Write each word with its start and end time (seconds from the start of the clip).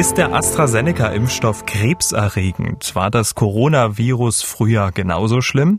Ist 0.00 0.16
der 0.16 0.32
AstraZeneca-Impfstoff 0.32 1.66
krebserregend? 1.66 2.94
War 2.94 3.10
das 3.10 3.34
Coronavirus 3.34 4.40
früher 4.40 4.92
genauso 4.92 5.42
schlimm? 5.42 5.78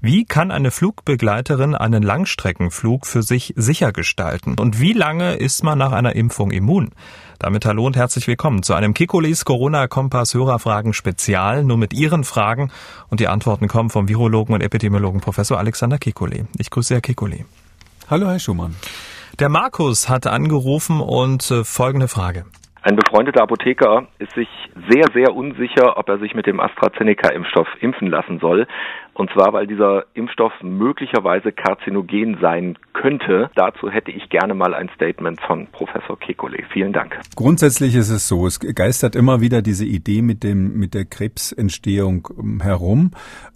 Wie 0.00 0.24
kann 0.24 0.50
eine 0.50 0.72
Flugbegleiterin 0.72 1.76
einen 1.76 2.02
Langstreckenflug 2.02 3.06
für 3.06 3.22
sich 3.22 3.54
sicher 3.56 3.92
gestalten? 3.92 4.56
Und 4.58 4.80
wie 4.80 4.92
lange 4.92 5.34
ist 5.34 5.62
man 5.62 5.78
nach 5.78 5.92
einer 5.92 6.16
Impfung 6.16 6.50
immun? 6.50 6.90
Damit 7.38 7.64
hallo 7.64 7.86
und 7.86 7.94
herzlich 7.94 8.26
willkommen 8.26 8.64
zu 8.64 8.74
einem 8.74 8.92
Kikulis 8.92 9.44
Corona-Kompass 9.44 10.34
Hörerfragen 10.34 10.92
Spezial, 10.92 11.62
nur 11.62 11.76
mit 11.76 11.92
Ihren 11.92 12.24
Fragen. 12.24 12.72
Und 13.08 13.20
die 13.20 13.28
Antworten 13.28 13.68
kommen 13.68 13.90
vom 13.90 14.08
Virologen 14.08 14.52
und 14.52 14.62
Epidemiologen 14.62 15.20
Professor 15.20 15.58
Alexander 15.58 15.98
Kikuli. 15.98 16.44
Ich 16.58 16.70
grüße 16.70 16.94
Herr 16.94 17.02
Kikuli. 17.02 17.44
Hallo, 18.10 18.26
Herr 18.26 18.40
Schumann. 18.40 18.74
Der 19.38 19.48
Markus 19.48 20.08
hat 20.08 20.26
angerufen 20.26 21.00
und 21.00 21.48
äh, 21.52 21.62
folgende 21.62 22.08
Frage. 22.08 22.46
Ein 22.82 22.96
befreundeter 22.96 23.42
Apotheker 23.42 24.06
ist 24.18 24.32
sich 24.34 24.48
sehr, 24.88 25.04
sehr 25.12 25.34
unsicher, 25.34 25.98
ob 25.98 26.08
er 26.08 26.18
sich 26.18 26.34
mit 26.34 26.46
dem 26.46 26.60
AstraZeneca-Impfstoff 26.60 27.68
impfen 27.80 28.08
lassen 28.08 28.38
soll. 28.40 28.66
Und 29.12 29.30
zwar, 29.32 29.52
weil 29.52 29.66
dieser 29.66 30.04
Impfstoff 30.14 30.52
möglicherweise 30.62 31.52
karzinogen 31.52 32.38
sein 32.40 32.78
könnte. 32.94 33.50
Dazu 33.54 33.90
hätte 33.90 34.10
ich 34.10 34.30
gerne 34.30 34.54
mal 34.54 34.72
ein 34.72 34.88
Statement 34.94 35.38
von 35.42 35.66
Professor 35.66 36.16
Kekulé. 36.16 36.64
Vielen 36.72 36.94
Dank. 36.94 37.18
Grundsätzlich 37.36 37.94
ist 37.96 38.08
es 38.08 38.28
so, 38.28 38.46
es 38.46 38.60
geistert 38.60 39.16
immer 39.16 39.42
wieder 39.42 39.60
diese 39.60 39.84
Idee 39.84 40.22
mit 40.22 40.42
dem, 40.42 40.78
mit 40.78 40.94
der 40.94 41.04
Krebsentstehung 41.04 42.28
ähm, 42.38 42.60
herum, 42.62 43.10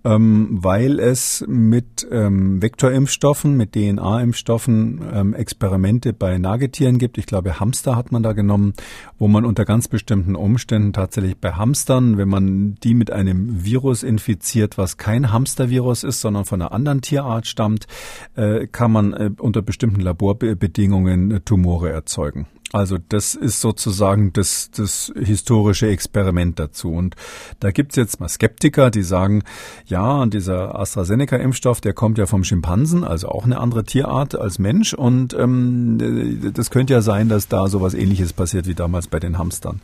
ähm, 0.04 0.48
weil 0.50 0.98
es 0.98 1.44
mit 1.48 2.06
ähm, 2.10 2.60
Vektorimpfstoffen, 2.60 3.56
mit 3.56 3.72
DNA-Impfstoffen 3.72 5.00
ähm, 5.14 5.34
Experimente 5.34 6.12
bei 6.12 6.36
Nagetieren 6.36 6.98
gibt. 6.98 7.16
Ich 7.16 7.26
glaube, 7.26 7.58
Hamster 7.58 7.96
hat 7.96 8.12
man 8.12 8.22
da 8.22 8.32
genommen, 8.32 8.74
wo 9.18 9.28
man 9.28 9.44
unter 9.44 9.64
ganz 9.64 9.88
bestimmten 9.88 10.36
Umständen 10.36 10.92
tatsächlich 10.92 11.36
bei 11.36 11.52
Hamstern, 11.52 12.18
wenn 12.18 12.28
man 12.28 12.74
die 12.82 12.94
mit 12.94 13.10
einem 13.10 13.64
Virus 13.64 14.02
infiziert, 14.02 14.76
was 14.78 14.96
kein 14.96 15.32
Hamster 15.32 15.64
Hamstervirus 15.64 16.04
ist, 16.04 16.20
sondern 16.20 16.44
von 16.44 16.60
einer 16.60 16.72
anderen 16.72 17.00
Tierart 17.00 17.46
stammt, 17.46 17.86
äh, 18.34 18.66
kann 18.66 18.92
man 18.92 19.12
äh, 19.12 19.30
unter 19.38 19.62
bestimmten 19.62 20.00
Laborbedingungen 20.00 21.30
äh, 21.30 21.40
Tumore 21.40 21.90
erzeugen. 21.90 22.46
Also 22.74 22.98
das 23.08 23.36
ist 23.36 23.60
sozusagen 23.60 24.32
das, 24.32 24.72
das 24.72 25.12
historische 25.16 25.86
Experiment 25.86 26.58
dazu. 26.58 26.90
Und 26.90 27.14
da 27.60 27.70
gibt's 27.70 27.94
jetzt 27.94 28.18
mal 28.18 28.28
Skeptiker, 28.28 28.90
die 28.90 29.04
sagen, 29.04 29.44
ja, 29.86 30.20
und 30.20 30.34
dieser 30.34 30.76
AstraZeneca-Impfstoff, 30.76 31.80
der 31.80 31.92
kommt 31.92 32.18
ja 32.18 32.26
vom 32.26 32.42
Schimpansen, 32.42 33.04
also 33.04 33.28
auch 33.28 33.44
eine 33.44 33.60
andere 33.60 33.84
Tierart 33.84 34.36
als 34.36 34.58
Mensch. 34.58 34.92
Und 34.92 35.34
ähm, 35.34 36.52
das 36.52 36.70
könnte 36.70 36.94
ja 36.94 37.00
sein, 37.00 37.28
dass 37.28 37.46
da 37.46 37.68
sowas 37.68 37.94
ähnliches 37.94 38.32
passiert 38.32 38.66
wie 38.66 38.74
damals 38.74 39.06
bei 39.06 39.20
den 39.20 39.38
Hamstern. 39.38 39.80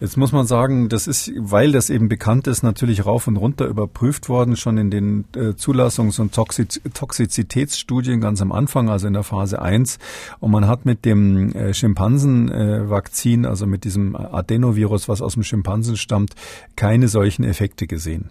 Jetzt 0.00 0.16
muss 0.16 0.32
man 0.32 0.46
sagen, 0.46 0.88
das 0.88 1.06
ist, 1.06 1.30
weil 1.38 1.70
das 1.70 1.88
eben 1.88 2.08
bekannt 2.08 2.48
ist, 2.48 2.62
natürlich 2.62 3.06
rauf 3.06 3.28
und 3.28 3.36
runter 3.36 3.66
überprüft 3.66 4.28
worden, 4.28 4.56
schon 4.56 4.76
in 4.76 4.90
den 4.90 5.24
äh, 5.36 5.54
Zulassungs- 5.54 6.20
und 6.20 6.34
Toxiz 6.34 6.80
Toxizitätsstudien 6.92 8.20
ganz 8.20 8.42
am 8.42 8.50
Anfang, 8.50 8.88
also 8.88 9.06
in 9.06 9.12
der 9.12 9.22
Phase 9.22 9.62
1. 9.62 9.98
Und 10.40 10.50
man 10.50 10.66
hat 10.66 10.84
mit 10.84 11.04
dem 11.04 11.52
äh, 11.52 11.72
Schimpansenvakzin, 11.72 13.44
äh, 13.44 13.48
also 13.48 13.66
mit 13.66 13.84
diesem 13.84 14.16
Adenovirus, 14.16 15.08
was 15.08 15.22
aus 15.22 15.34
dem 15.34 15.44
Schimpansen 15.44 15.96
stammt, 15.96 16.34
keine 16.74 17.06
solchen 17.08 17.44
Effekte 17.44 17.86
gesehen. 17.86 18.30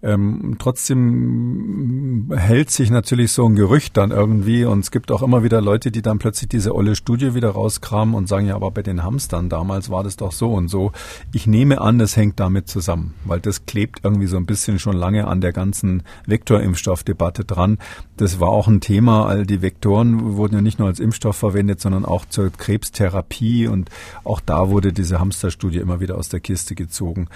Ähm, 0.00 0.56
trotzdem 0.60 2.32
hält 2.36 2.70
sich 2.70 2.90
natürlich 2.90 3.32
so 3.32 3.46
ein 3.46 3.56
Gerücht 3.56 3.96
dann 3.96 4.12
irgendwie 4.12 4.64
und 4.64 4.80
es 4.80 4.92
gibt 4.92 5.10
auch 5.10 5.22
immer 5.22 5.42
wieder 5.42 5.60
Leute, 5.60 5.90
die 5.90 6.02
dann 6.02 6.20
plötzlich 6.20 6.48
diese 6.48 6.74
olle 6.74 6.94
Studie 6.94 7.34
wieder 7.34 7.50
rauskramen 7.50 8.14
und 8.14 8.28
sagen, 8.28 8.46
ja, 8.46 8.54
aber 8.54 8.70
bei 8.70 8.82
den 8.82 9.02
Hamstern 9.02 9.48
damals 9.48 9.90
war 9.90 10.04
das 10.04 10.16
doch 10.16 10.30
so 10.30 10.52
und 10.52 10.68
so. 10.68 10.92
Ich 11.32 11.46
nehme 11.46 11.80
an, 11.80 11.98
das 11.98 12.16
hängt 12.16 12.40
damit 12.40 12.68
zusammen, 12.68 13.14
weil 13.24 13.40
das 13.40 13.66
klebt 13.66 14.00
irgendwie 14.02 14.26
so 14.26 14.36
ein 14.36 14.46
bisschen 14.46 14.78
schon 14.78 14.96
lange 14.96 15.26
an 15.26 15.40
der 15.40 15.52
ganzen 15.52 16.02
Vektorimpfstoffdebatte 16.26 17.44
dran. 17.44 17.78
Das 18.16 18.40
war 18.40 18.48
auch 18.48 18.68
ein 18.68 18.80
Thema, 18.80 19.26
all 19.26 19.46
die 19.46 19.62
Vektoren 19.62 20.36
wurden 20.36 20.54
ja 20.54 20.60
nicht 20.60 20.78
nur 20.78 20.88
als 20.88 21.00
Impfstoff 21.00 21.36
verwendet, 21.36 21.80
sondern 21.80 22.04
auch 22.04 22.24
zur 22.24 22.50
Krebstherapie 22.50 23.66
und 23.66 23.90
auch 24.24 24.40
da 24.40 24.68
wurde 24.68 24.92
diese 24.92 25.20
Hamsterstudie 25.20 25.78
immer 25.78 26.00
wieder 26.00 26.16
aus 26.16 26.28
der 26.28 26.40
Kiste 26.40 26.74
gezogen. 26.74 27.28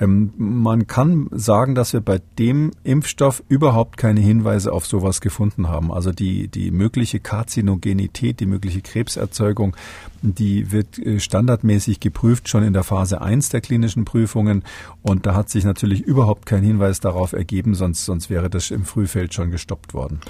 Ähm, 0.00 0.32
man 0.36 0.86
kann 0.86 1.28
sagen, 1.30 1.74
dass 1.74 1.92
wir 1.92 2.00
bei 2.00 2.20
dem 2.38 2.72
Impfstoff 2.84 3.42
überhaupt 3.48 3.96
keine 3.96 4.20
Hinweise 4.20 4.72
auf 4.72 4.86
sowas 4.86 5.20
gefunden 5.20 5.68
haben. 5.68 5.92
Also 5.92 6.12
die, 6.12 6.48
die 6.48 6.70
mögliche 6.70 7.20
Karzinogenität, 7.20 8.40
die 8.40 8.46
mögliche 8.46 8.80
Krebserzeugung, 8.80 9.76
die 10.22 10.72
wird 10.72 10.98
äh, 10.98 11.20
standardmäßig 11.20 12.00
geprüft 12.00 12.48
schon 12.48 12.62
in 12.62 12.72
der 12.72 12.84
Phase 12.84 13.07
1 13.16 13.48
der 13.48 13.60
klinischen 13.60 14.04
Prüfungen. 14.04 14.64
Und 15.02 15.26
da 15.26 15.34
hat 15.34 15.48
sich 15.48 15.64
natürlich 15.64 16.02
überhaupt 16.02 16.46
kein 16.46 16.62
Hinweis 16.62 17.00
darauf 17.00 17.32
ergeben, 17.32 17.74
sonst, 17.74 18.04
sonst 18.04 18.30
wäre 18.30 18.50
das 18.50 18.70
im 18.70 18.84
Frühfeld 18.84 19.34
schon 19.34 19.50
gestoppt 19.50 19.94
worden. 19.94 20.20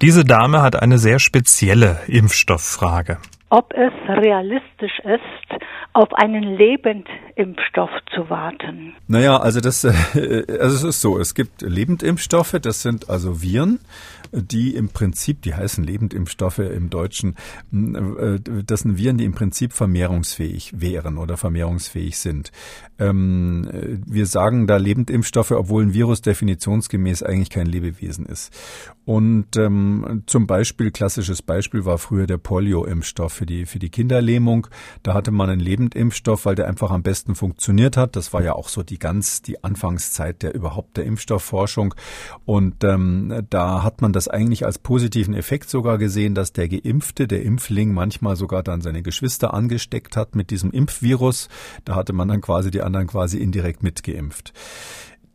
Diese 0.00 0.24
Dame 0.24 0.62
hat 0.62 0.80
eine 0.80 0.98
sehr 0.98 1.18
spezielle 1.18 1.98
Impfstofffrage. 2.06 3.18
Ob 3.50 3.72
es 3.72 3.92
realistisch 4.08 4.98
ist, 5.04 5.62
auf 5.94 6.12
einen 6.14 6.56
Lebendimpfstoff 7.38 7.90
zu 8.14 8.28
warten? 8.28 8.94
Naja, 9.06 9.38
also 9.38 9.60
das, 9.60 9.84
äh, 9.84 10.44
also 10.60 10.76
es 10.76 10.82
ist 10.82 11.00
so, 11.00 11.18
es 11.18 11.34
gibt 11.34 11.62
Lebendimpfstoffe, 11.62 12.56
das 12.60 12.82
sind 12.82 13.08
also 13.08 13.42
Viren, 13.42 13.78
die 14.32 14.74
im 14.74 14.88
Prinzip, 14.88 15.42
die 15.42 15.54
heißen 15.54 15.84
Lebendimpfstoffe 15.84 16.58
im 16.58 16.90
Deutschen, 16.90 17.36
äh, 17.72 18.40
das 18.64 18.80
sind 18.80 18.98
Viren, 18.98 19.18
die 19.18 19.24
im 19.24 19.34
Prinzip 19.34 19.72
vermehrungsfähig 19.72 20.80
wären 20.80 21.16
oder 21.16 21.36
vermehrungsfähig 21.36 22.18
sind. 22.18 22.50
Ähm, 22.98 23.68
wir 24.06 24.26
sagen 24.26 24.66
da 24.66 24.76
Lebendimpfstoffe, 24.76 25.52
obwohl 25.52 25.84
ein 25.84 25.94
Virus 25.94 26.20
definitionsgemäß 26.20 27.22
eigentlich 27.22 27.50
kein 27.50 27.66
Lebewesen 27.66 28.26
ist. 28.26 28.52
Und 29.04 29.56
ähm, 29.56 30.24
zum 30.26 30.46
Beispiel, 30.46 30.90
klassisches 30.90 31.40
Beispiel 31.40 31.86
war 31.86 31.96
früher 31.96 32.26
der 32.26 32.36
Polio-Impfstoff 32.36 33.32
für 33.32 33.46
die, 33.46 33.64
für 33.64 33.78
die 33.78 33.88
Kinderlähmung. 33.88 34.66
Da 35.02 35.14
hatte 35.14 35.30
man 35.30 35.48
einen 35.48 35.60
Lebendimpfstoff, 35.60 36.44
weil 36.44 36.56
der 36.56 36.68
einfach 36.68 36.90
am 36.90 37.02
besten 37.02 37.27
funktioniert 37.34 37.96
hat. 37.96 38.16
Das 38.16 38.32
war 38.32 38.42
ja 38.42 38.54
auch 38.54 38.68
so 38.68 38.82
die 38.82 38.98
ganz, 38.98 39.42
die 39.42 39.62
Anfangszeit 39.64 40.42
der 40.42 40.54
überhaupt 40.54 40.96
der 40.96 41.04
Impfstoffforschung. 41.04 41.94
Und 42.44 42.84
ähm, 42.84 43.46
da 43.50 43.82
hat 43.82 44.02
man 44.02 44.12
das 44.12 44.28
eigentlich 44.28 44.64
als 44.64 44.78
positiven 44.78 45.34
Effekt 45.34 45.70
sogar 45.70 45.98
gesehen, 45.98 46.34
dass 46.34 46.52
der 46.52 46.68
Geimpfte, 46.68 47.26
der 47.26 47.42
Impfling 47.42 47.92
manchmal 47.92 48.36
sogar 48.36 48.62
dann 48.62 48.80
seine 48.80 49.02
Geschwister 49.02 49.54
angesteckt 49.54 50.16
hat 50.16 50.34
mit 50.34 50.50
diesem 50.50 50.70
Impfvirus. 50.70 51.48
Da 51.84 51.94
hatte 51.94 52.12
man 52.12 52.28
dann 52.28 52.40
quasi 52.40 52.70
die 52.70 52.82
anderen 52.82 53.06
quasi 53.06 53.38
indirekt 53.38 53.82
mitgeimpft. 53.82 54.52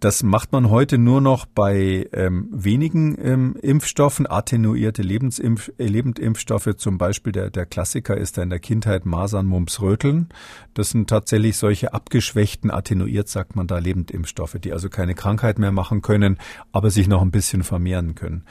Das 0.03 0.22
macht 0.22 0.52
man 0.52 0.69
heute 0.69 0.97
nur 0.97 1.22
noch 1.22 1.46
bei 1.46 2.09
ähm, 2.12 2.50
wenigen 2.52 3.18
ähm, 3.22 3.56
Impfstoffen, 3.62 4.30
attenuierte 4.30 5.02
Lebensimpf 5.02 5.72
äh, 5.78 5.86
Lebendimpfstoffe. 5.86 6.75
Zum 6.75 6.97
Beispiel 6.97 7.31
der, 7.31 7.50
der 7.50 7.66
Klassiker 7.66 8.18
ist 8.18 8.38
da 8.38 8.44
in 8.44 8.50
der 8.50 8.59
Kindheit 8.59 9.06
Masern, 9.06 9.46
Mumps, 9.46 9.80
Röteln. 9.80 10.28
Das 10.74 10.90
sind 10.90 11.09
tatsächlich 11.09 11.56
solche 11.56 11.94
abgeschwächten, 11.94 12.69
attenuiert 12.69 13.30
sagt 13.30 13.56
man 13.56 13.66
da, 13.66 13.78
Lebendimpfstoffe, 13.78 14.58
die 14.62 14.74
also 14.74 14.90
keine 14.90 15.16
Krankheit 15.16 15.58
mehr 15.58 15.72
machen 15.72 16.02
können, 16.02 16.38
aber 16.74 16.90
sich 16.90 17.08
noch 17.08 17.22
ein 17.22 17.31
bisschen 17.31 17.63
vermehren 17.63 18.13
können. 18.13 18.44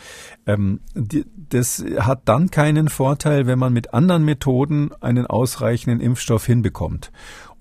Ähm, 0.46 0.80
die, 0.94 1.26
das 1.50 1.84
hat 1.98 2.22
dann 2.30 2.50
keinen 2.50 2.88
Vorteil, 2.88 3.46
wenn 3.46 3.58
man 3.58 3.74
mit 3.74 3.92
anderen 3.92 4.24
Methoden 4.24 4.90
einen 5.02 5.26
ausreichenden 5.26 6.00
Impfstoff 6.00 6.46
hinbekommt. 6.46 7.12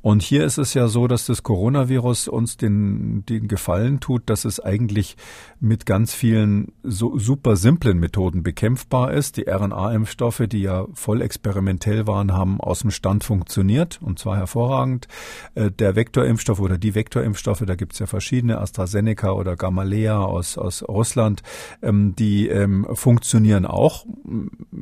Und 0.01 0.23
hier 0.23 0.45
ist 0.45 0.57
es 0.57 0.73
ja 0.73 0.87
so, 0.87 1.07
dass 1.07 1.27
das 1.27 1.43
Coronavirus 1.43 2.27
uns 2.27 2.57
den, 2.57 3.23
den 3.27 3.47
Gefallen 3.47 3.99
tut, 3.99 4.23
dass 4.29 4.45
es 4.45 4.59
eigentlich 4.59 5.15
mit 5.59 5.85
ganz 5.85 6.13
vielen 6.13 6.71
so 6.81 7.19
super 7.19 7.55
simplen 7.55 7.99
Methoden 7.99 8.41
bekämpfbar 8.41 9.13
ist. 9.13 9.37
Die 9.37 9.47
RNA-Impfstoffe, 9.47 10.43
die 10.47 10.61
ja 10.61 10.87
voll 10.93 11.21
experimentell 11.21 12.07
waren, 12.07 12.33
haben 12.33 12.59
aus 12.59 12.79
dem 12.79 12.89
Stand 12.89 13.23
funktioniert 13.23 13.99
und 14.01 14.17
zwar 14.17 14.37
hervorragend. 14.37 15.07
Äh, 15.53 15.69
der 15.69 15.95
Vektorimpfstoff 15.95 16.59
oder 16.59 16.79
die 16.79 16.95
Vektorimpfstoffe, 16.95 17.63
da 17.67 17.75
gibt's 17.75 17.99
ja 17.99 18.07
verschiedene, 18.07 18.59
AstraZeneca 18.59 19.31
oder 19.31 19.55
Gamaleya 19.55 20.19
aus, 20.19 20.57
aus 20.57 20.83
Russland, 20.87 21.43
ähm, 21.83 22.15
die 22.15 22.47
ähm, 22.47 22.87
funktionieren 22.93 23.67
auch, 23.67 24.05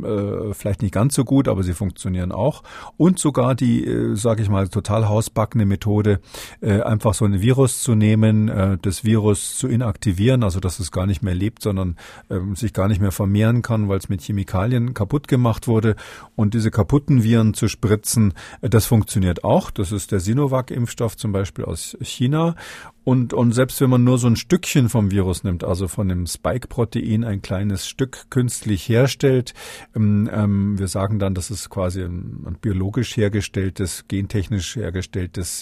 äh, 0.04 0.54
vielleicht 0.54 0.82
nicht 0.82 0.94
ganz 0.94 1.14
so 1.14 1.26
gut, 1.26 1.50
aber 1.50 1.64
sie 1.64 1.74
funktionieren 1.74 2.32
auch. 2.32 2.64
Und 2.96 3.20
sogar 3.20 3.54
die, 3.54 3.86
äh, 3.86 4.16
sage 4.16 4.44
ich 4.44 4.50
mal, 4.50 4.70
total 4.70 5.09
hausbackene 5.10 5.66
Methode, 5.66 6.22
äh, 6.62 6.82
einfach 6.82 7.14
so 7.14 7.26
ein 7.26 7.42
Virus 7.42 7.82
zu 7.82 7.96
nehmen, 7.96 8.48
äh, 8.48 8.78
das 8.82 9.04
Virus 9.04 9.58
zu 9.58 9.68
inaktivieren, 9.68 10.44
also 10.44 10.60
dass 10.60 10.80
es 10.80 10.92
gar 10.92 11.06
nicht 11.06 11.22
mehr 11.22 11.36
lebt, 11.36 11.62
sondern 11.62 11.98
ähm, 12.30 12.56
sich 12.56 12.74
gar 12.74 12.88
nicht 12.88 13.02
mehr 13.02 13.12
vermehren 13.12 13.62
kann, 13.62 13.90
weil 13.90 13.98
es 13.98 14.10
mit 14.10 14.22
Chemikalien 14.22 14.94
kaputt 14.94 15.28
gemacht 15.28 15.68
wurde. 15.68 15.96
Und 16.36 16.54
diese 16.54 16.72
kaputten 16.72 17.24
Viren 17.24 17.54
zu 17.54 17.68
spritzen, 17.68 18.34
äh, 18.62 18.70
das 18.70 18.86
funktioniert 18.86 19.44
auch. 19.44 19.72
Das 19.72 19.92
ist 19.92 20.12
der 20.12 20.20
Sinovac-Impfstoff 20.20 21.18
zum 21.18 21.32
Beispiel 21.32 21.66
aus 21.66 21.98
China. 22.02 22.56
Und, 23.04 23.34
und 23.34 23.54
selbst 23.54 23.82
wenn 23.82 23.90
man 23.90 24.04
nur 24.04 24.20
so 24.20 24.28
ein 24.28 24.36
Stückchen 24.36 24.88
vom 24.88 25.10
Virus 25.10 25.44
nimmt, 25.44 25.64
also 25.64 25.88
von 25.88 26.10
dem 26.10 26.28
Spike-Protein 26.28 27.24
ein 27.24 27.42
kleines 27.42 27.88
Stück 27.88 28.30
künstlich 28.30 28.88
herstellt, 28.88 29.56
ähm, 29.96 30.30
ähm, 30.32 30.78
wir 30.78 30.88
sagen 30.88 31.18
dann, 31.18 31.34
das 31.34 31.50
ist 31.50 31.72
quasi 31.72 32.04
ein, 32.04 32.44
ein 32.46 32.58
biologisch 32.62 33.18
hergestelltes, 33.18 34.06
gentechnisch 34.08 34.76
hergestelltes 34.76 34.99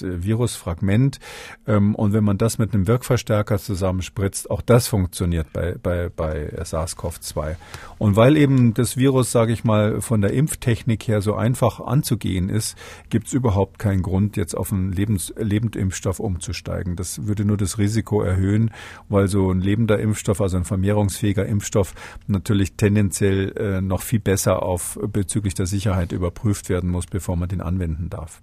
äh, 0.02 0.24
Virusfragment. 0.24 1.20
Ähm, 1.68 1.96
und 1.96 2.14
wenn 2.14 2.24
man 2.24 2.38
das 2.38 2.58
mit 2.58 2.74
einem 2.74 2.88
Wirkverstärker 2.88 3.58
zusammenspritzt, 3.58 4.50
auch 4.50 4.62
das 4.62 4.88
funktioniert 4.88 5.52
bei, 5.54 5.76
bei, 5.82 6.10
bei 6.10 6.52
SARS-CoV-2. 6.64 7.56
Und 7.98 8.16
weil 8.16 8.38
eben 8.38 8.74
das 8.74 8.98
Virus, 8.98 9.32
sage 9.32 9.54
ich 9.54 9.64
mal, 9.64 10.02
von 10.02 10.22
der 10.22 10.34
Impftechnik 10.34 11.08
her 11.08 11.22
so 11.22 11.36
einfach 11.36 11.80
anzugehen 11.80 12.50
ist, 12.50 12.78
gibt 13.10 13.28
es 13.28 13.34
überhaupt 13.34 13.80
keinen 13.80 14.02
Grund, 14.02 14.38
jetzt 14.38 14.56
auf 14.56 14.72
einen 14.72 14.92
Lebens 14.92 15.34
Lebendimpfstoff 15.38 16.20
umzusteigen. 16.20 16.96
Das 16.96 17.26
würde 17.26 17.46
nur 17.46 17.58
das 17.58 17.78
Risiko 17.78 18.22
erhöhen, 18.22 18.72
weil 19.10 19.28
so 19.28 19.52
ein 19.52 19.62
lebender 19.62 20.00
Impfstoff, 20.00 20.42
also 20.42 20.58
ein 20.58 20.66
vermehrungsfähiger 20.66 21.46
Impfstoff, 21.46 21.94
natürlich 22.28 22.74
tendenziell 22.74 23.54
äh, 23.58 23.82
noch 23.82 24.02
viel 24.02 24.20
besser 24.20 24.64
auf 24.64 25.00
bezüglich 25.02 25.54
der 25.54 25.66
Sicherheit 25.66 26.12
überprüft 26.12 26.70
werden 26.70 26.90
muss, 26.90 27.06
bevor 27.08 27.36
man 27.36 27.50
den 27.50 27.62
anwenden 27.62 28.10
darf. 28.10 28.42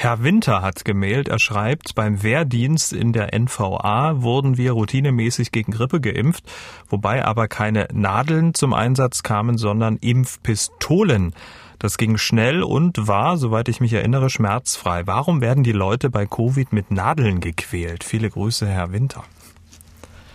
Herr 0.00 0.22
Winter 0.22 0.62
hat 0.62 0.84
gemailt, 0.84 1.26
er 1.26 1.40
schreibt, 1.40 1.96
beim 1.96 2.22
Wehrdienst 2.22 2.92
in 2.92 3.12
der 3.12 3.36
NVA 3.36 4.22
wurden 4.22 4.56
wir 4.56 4.70
routinemäßig 4.70 5.50
gegen 5.50 5.72
Grippe 5.72 6.00
geimpft, 6.00 6.44
wobei 6.88 7.24
aber 7.24 7.48
keine 7.48 7.88
Nadeln 7.92 8.54
zum 8.54 8.74
Einsatz 8.74 9.24
kamen, 9.24 9.58
sondern 9.58 9.96
Impfpistolen. 9.96 11.34
Das 11.80 11.98
ging 11.98 12.16
schnell 12.16 12.62
und 12.62 13.08
war, 13.08 13.38
soweit 13.38 13.68
ich 13.68 13.80
mich 13.80 13.92
erinnere, 13.92 14.30
schmerzfrei. 14.30 15.04
Warum 15.08 15.40
werden 15.40 15.64
die 15.64 15.72
Leute 15.72 16.10
bei 16.10 16.26
Covid 16.26 16.72
mit 16.72 16.92
Nadeln 16.92 17.40
gequält? 17.40 18.04
Viele 18.04 18.30
Grüße, 18.30 18.68
Herr 18.68 18.92
Winter. 18.92 19.24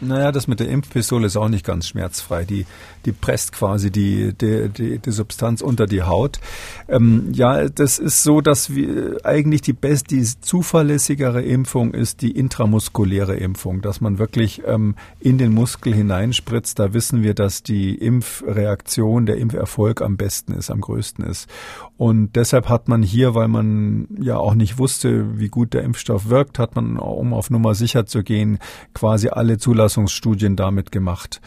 Naja, 0.03 0.31
das 0.31 0.47
mit 0.47 0.59
der 0.59 0.69
Impfpistole 0.69 1.27
ist 1.27 1.37
auch 1.37 1.49
nicht 1.49 1.65
ganz 1.65 1.87
schmerzfrei. 1.87 2.45
Die, 2.45 2.65
die 3.05 3.11
presst 3.11 3.53
quasi 3.53 3.91
die, 3.91 4.33
die, 4.33 4.69
die, 4.69 4.99
die 4.99 5.11
Substanz 5.11 5.61
unter 5.61 5.85
die 5.85 6.03
Haut. 6.03 6.39
Ähm, 6.87 7.29
ja, 7.33 7.69
das 7.69 7.99
ist 7.99 8.23
so, 8.23 8.41
dass 8.41 8.75
wir 8.75 9.17
eigentlich 9.23 9.61
die 9.61 9.73
best, 9.73 10.11
die 10.11 10.23
zuverlässigere 10.23 11.41
Impfung 11.41 11.93
ist 11.93 12.21
die 12.21 12.31
intramuskuläre 12.31 13.35
Impfung, 13.35 13.81
dass 13.81 14.01
man 14.01 14.17
wirklich 14.17 14.61
ähm, 14.65 14.95
in 15.19 15.37
den 15.37 15.53
Muskel 15.53 15.93
hineinspritzt. 15.93 16.79
Da 16.79 16.93
wissen 16.93 17.23
wir, 17.23 17.33
dass 17.33 17.63
die 17.63 17.95
Impfreaktion, 17.95 19.25
der 19.25 19.37
Impferfolg 19.37 20.01
am 20.01 20.17
besten 20.17 20.53
ist, 20.53 20.69
am 20.69 20.81
größten 20.81 21.25
ist. 21.25 21.49
Und 21.97 22.35
deshalb 22.35 22.69
hat 22.69 22.87
man 22.87 23.03
hier, 23.03 23.35
weil 23.35 23.47
man 23.47 24.07
ja 24.19 24.37
auch 24.37 24.55
nicht 24.55 24.77
wusste, 24.77 25.39
wie 25.39 25.47
gut 25.47 25.73
der 25.73 25.83
Impfstoff 25.83 26.29
wirkt, 26.29 26.59
hat 26.59 26.75
man, 26.75 26.97
um 26.97 27.33
auf 27.33 27.49
Nummer 27.49 27.75
sicher 27.75 28.05
zu 28.05 28.23
gehen, 28.23 28.59
quasi 28.93 29.29
alle 29.29 29.57
Zulassungsstudien 29.93 30.55
damit 30.55 30.91
gemacht. 30.91 31.39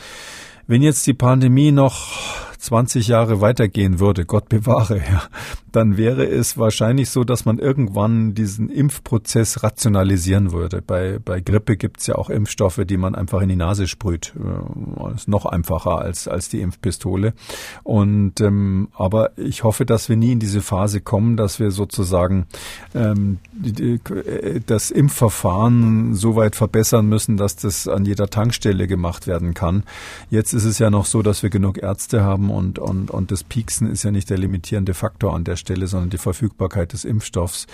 Wenn 0.66 0.82
jetzt 0.82 1.06
die 1.06 1.14
Pandemie 1.14 1.72
noch 1.72 2.12
20 2.58 3.08
Jahre 3.08 3.40
weitergehen 3.40 4.00
würde, 4.00 4.24
Gott 4.24 4.48
bewahre, 4.48 4.98
ja, 5.10 5.22
dann 5.72 5.96
wäre 5.96 6.26
es 6.26 6.56
wahrscheinlich 6.56 7.10
so, 7.10 7.24
dass 7.24 7.44
man 7.44 7.58
irgendwann 7.58 8.34
diesen 8.34 8.70
Impfprozess 8.70 9.62
rationalisieren 9.62 10.52
würde. 10.52 10.80
Bei, 10.80 11.18
bei 11.22 11.40
Grippe 11.40 11.76
gibt 11.76 12.00
es 12.00 12.06
ja 12.06 12.14
auch 12.14 12.30
Impfstoffe, 12.30 12.80
die 12.86 12.96
man 12.96 13.14
einfach 13.14 13.42
in 13.42 13.48
die 13.48 13.56
Nase 13.56 13.86
sprüht. 13.86 14.32
Das 14.34 15.12
äh, 15.12 15.14
ist 15.14 15.28
noch 15.28 15.44
einfacher 15.44 15.98
als, 15.98 16.28
als 16.28 16.48
die 16.48 16.60
Impfpistole. 16.60 17.34
Und 17.82 18.40
ähm, 18.40 18.88
aber 18.94 19.36
ich 19.38 19.64
hoffe, 19.64 19.84
dass 19.84 20.08
wir 20.08 20.16
nie 20.16 20.32
in 20.32 20.38
diese 20.38 20.62
Phase 20.62 21.00
kommen, 21.00 21.36
dass 21.36 21.60
wir 21.60 21.70
sozusagen 21.70 22.46
ähm, 22.94 23.38
das 24.66 24.90
Impfverfahren 24.90 26.14
so 26.14 26.36
weit 26.36 26.56
verbessern 26.56 27.06
müssen, 27.06 27.36
dass 27.36 27.56
das 27.56 27.86
an 27.88 28.04
jeder 28.04 28.28
Tankstelle 28.28 28.86
gemacht 28.86 29.26
werden 29.26 29.54
kann. 29.54 29.82
Jetzt 30.30 30.52
ist 30.52 30.64
es 30.64 30.78
ja 30.78 30.90
noch 30.90 31.04
so, 31.04 31.22
dass 31.22 31.42
wir 31.42 31.50
genug 31.50 31.78
Ärzte 31.78 32.22
haben 32.22 32.45
und, 32.50 32.78
und, 32.78 33.10
und 33.10 33.30
das 33.30 33.44
Pieksen 33.44 33.90
ist 33.90 34.04
ja 34.04 34.10
nicht 34.10 34.30
der 34.30 34.38
limitierende 34.38 34.94
Faktor 34.94 35.34
an 35.34 35.44
der 35.44 35.56
Stelle, 35.56 35.86
sondern 35.86 36.10
die 36.10 36.18
Verfügbarkeit 36.18 36.92
des 36.92 37.04
Impfstoffs, 37.04 37.66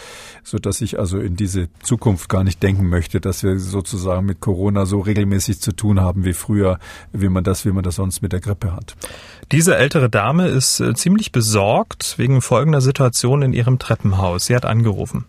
so 0.42 0.58
dass 0.58 0.80
ich 0.80 0.98
also 0.98 1.18
in 1.18 1.36
diese 1.36 1.68
Zukunft 1.82 2.28
gar 2.28 2.44
nicht 2.44 2.62
denken 2.62 2.88
möchte, 2.88 3.20
dass 3.20 3.42
wir 3.42 3.58
sozusagen 3.58 4.26
mit 4.26 4.40
Corona 4.40 4.86
so 4.86 5.00
regelmäßig 5.00 5.60
zu 5.60 5.72
tun 5.72 6.00
haben 6.00 6.24
wie 6.24 6.32
früher, 6.32 6.78
wie 7.12 7.28
man 7.28 7.44
das, 7.44 7.64
wie 7.66 7.72
man 7.72 7.82
das 7.82 7.96
sonst 7.96 8.22
mit 8.22 8.32
der 8.32 8.40
Grippe 8.40 8.74
hat. 8.74 8.94
Diese 9.50 9.76
ältere 9.76 10.08
Dame 10.08 10.48
ist 10.48 10.80
äh, 10.80 10.94
ziemlich 10.94 11.32
besorgt 11.32 12.18
wegen 12.18 12.40
folgender 12.40 12.80
Situation 12.80 13.42
in 13.42 13.52
ihrem 13.52 13.78
Treppenhaus. 13.78 14.46
Sie 14.46 14.56
hat 14.56 14.64
angerufen. 14.64 15.26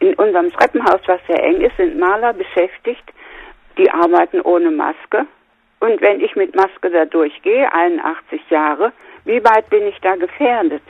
In 0.00 0.14
unserem 0.14 0.50
Treppenhaus, 0.50 1.00
was 1.06 1.20
sehr 1.28 1.42
eng 1.42 1.60
ist, 1.60 1.76
sind 1.76 1.98
Maler 1.98 2.32
beschäftigt, 2.32 3.04
die 3.78 3.90
arbeiten 3.90 4.40
ohne 4.40 4.70
Maske. 4.70 5.26
Und 5.82 6.00
wenn 6.00 6.20
ich 6.20 6.36
mit 6.36 6.54
Maske 6.54 6.90
da 6.92 7.04
durchgehe, 7.06 7.66
81 7.72 8.40
Jahre, 8.50 8.92
wie 9.24 9.42
weit 9.42 9.68
bin 9.68 9.82
ich 9.88 9.98
da 10.00 10.14
gefährdet? 10.14 10.82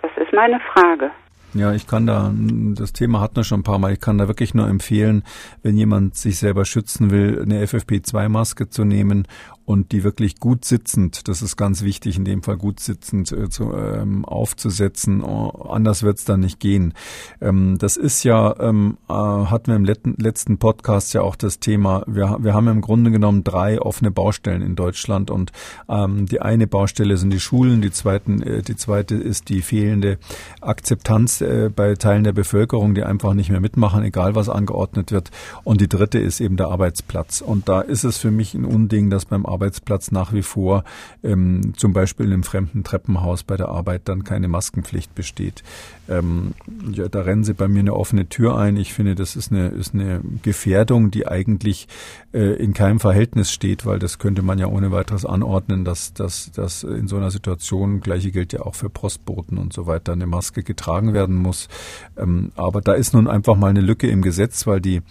Das 0.00 0.10
ist 0.16 0.32
meine 0.32 0.58
Frage. 0.72 1.10
Ja, 1.52 1.74
ich 1.74 1.86
kann 1.86 2.06
da, 2.06 2.32
das 2.32 2.94
Thema 2.94 3.20
hatten 3.20 3.36
wir 3.36 3.44
schon 3.44 3.60
ein 3.60 3.62
paar 3.62 3.78
Mal, 3.78 3.92
ich 3.92 4.00
kann 4.00 4.16
da 4.16 4.28
wirklich 4.28 4.54
nur 4.54 4.68
empfehlen, 4.68 5.22
wenn 5.62 5.76
jemand 5.76 6.16
sich 6.16 6.38
selber 6.38 6.64
schützen 6.64 7.10
will, 7.10 7.42
eine 7.42 7.62
FFP2-Maske 7.62 8.70
zu 8.70 8.86
nehmen 8.86 9.28
und 9.64 9.92
die 9.92 10.04
wirklich 10.04 10.40
gut 10.40 10.64
sitzend, 10.64 11.28
das 11.28 11.42
ist 11.42 11.56
ganz 11.56 11.82
wichtig, 11.82 12.16
in 12.16 12.24
dem 12.24 12.42
Fall 12.42 12.56
gut 12.56 12.80
sitzend 12.80 13.32
äh, 13.32 13.48
zu, 13.48 13.72
ähm, 13.74 14.24
aufzusetzen. 14.24 15.22
Oh, 15.22 15.68
anders 15.68 16.02
wird 16.02 16.18
es 16.18 16.24
dann 16.24 16.40
nicht 16.40 16.60
gehen. 16.60 16.94
Ähm, 17.40 17.78
das 17.78 17.96
ist 17.96 18.24
ja, 18.24 18.58
ähm, 18.60 18.98
äh, 19.08 19.12
hatten 19.12 19.68
wir 19.68 19.76
im 19.76 19.84
letzten, 19.84 20.14
letzten 20.18 20.58
Podcast 20.58 21.14
ja 21.14 21.22
auch 21.22 21.36
das 21.36 21.60
Thema, 21.60 22.02
wir, 22.06 22.38
wir 22.40 22.54
haben 22.54 22.68
im 22.68 22.80
Grunde 22.80 23.10
genommen 23.10 23.44
drei 23.44 23.80
offene 23.80 24.10
Baustellen 24.10 24.62
in 24.62 24.76
Deutschland 24.76 25.30
und 25.30 25.52
ähm, 25.88 26.26
die 26.26 26.40
eine 26.40 26.66
Baustelle 26.66 27.16
sind 27.16 27.30
die 27.30 27.40
Schulen, 27.40 27.82
die, 27.82 27.90
zweiten, 27.90 28.42
äh, 28.42 28.62
die 28.62 28.76
zweite 28.76 29.14
ist 29.14 29.48
die 29.48 29.62
fehlende 29.62 30.18
Akzeptanz 30.60 31.40
äh, 31.40 31.70
bei 31.74 31.94
Teilen 31.94 32.24
der 32.24 32.32
Bevölkerung, 32.32 32.94
die 32.94 33.04
einfach 33.04 33.34
nicht 33.34 33.50
mehr 33.50 33.60
mitmachen, 33.60 34.02
egal 34.02 34.34
was 34.34 34.48
angeordnet 34.48 35.12
wird. 35.12 35.30
Und 35.64 35.80
die 35.80 35.88
dritte 35.88 36.18
ist 36.18 36.40
eben 36.40 36.56
der 36.56 36.68
Arbeitsplatz. 36.68 37.40
Und 37.40 37.68
da 37.68 37.80
ist 37.80 38.04
es 38.04 38.18
für 38.18 38.30
mich 38.30 38.54
ein 38.54 38.64
Unding, 38.64 39.10
dass 39.10 39.24
beim 39.24 39.46
Arbeitsplatz 39.52 40.10
nach 40.10 40.32
wie 40.32 40.42
vor 40.42 40.84
ähm, 41.22 41.74
zum 41.76 41.92
Beispiel 41.92 42.26
in 42.26 42.32
einem 42.32 42.42
fremden 42.42 42.84
Treppenhaus 42.84 43.44
bei 43.44 43.56
der 43.56 43.68
Arbeit 43.68 44.02
dann 44.04 44.24
keine 44.24 44.48
Maskenpflicht 44.48 45.14
besteht. 45.14 45.62
Ähm, 46.08 46.54
ja, 46.90 47.08
da 47.08 47.20
rennen 47.20 47.44
sie 47.44 47.54
bei 47.54 47.68
mir 47.68 47.80
eine 47.80 47.94
offene 47.94 48.28
Tür 48.28 48.56
ein. 48.56 48.76
Ich 48.76 48.92
finde, 48.92 49.14
das 49.14 49.36
ist 49.36 49.52
eine, 49.52 49.68
ist 49.68 49.94
eine 49.94 50.20
Gefährdung, 50.42 51.10
die 51.10 51.26
eigentlich 51.26 51.86
äh, 52.32 52.54
in 52.54 52.72
keinem 52.72 52.98
Verhältnis 52.98 53.52
steht, 53.52 53.86
weil 53.86 53.98
das 53.98 54.18
könnte 54.18 54.42
man 54.42 54.58
ja 54.58 54.66
ohne 54.66 54.90
weiteres 54.90 55.24
anordnen, 55.24 55.84
dass, 55.84 56.12
dass, 56.12 56.50
dass 56.52 56.82
in 56.82 57.08
so 57.08 57.16
einer 57.16 57.30
Situation, 57.30 58.00
gleiche 58.00 58.30
gilt 58.30 58.52
ja 58.52 58.62
auch 58.62 58.74
für 58.74 58.90
Postboten 58.90 59.58
und 59.58 59.72
so 59.72 59.86
weiter, 59.86 60.12
eine 60.12 60.26
Maske 60.26 60.62
getragen 60.62 61.14
werden 61.14 61.36
muss. 61.36 61.68
Ähm, 62.16 62.52
aber 62.56 62.80
da 62.80 62.94
ist 62.94 63.14
nun 63.14 63.28
einfach 63.28 63.56
mal 63.56 63.68
eine 63.68 63.80
Lücke 63.80 64.08
im 64.08 64.22
Gesetz, 64.22 64.66
weil 64.66 64.80
die 64.80 65.02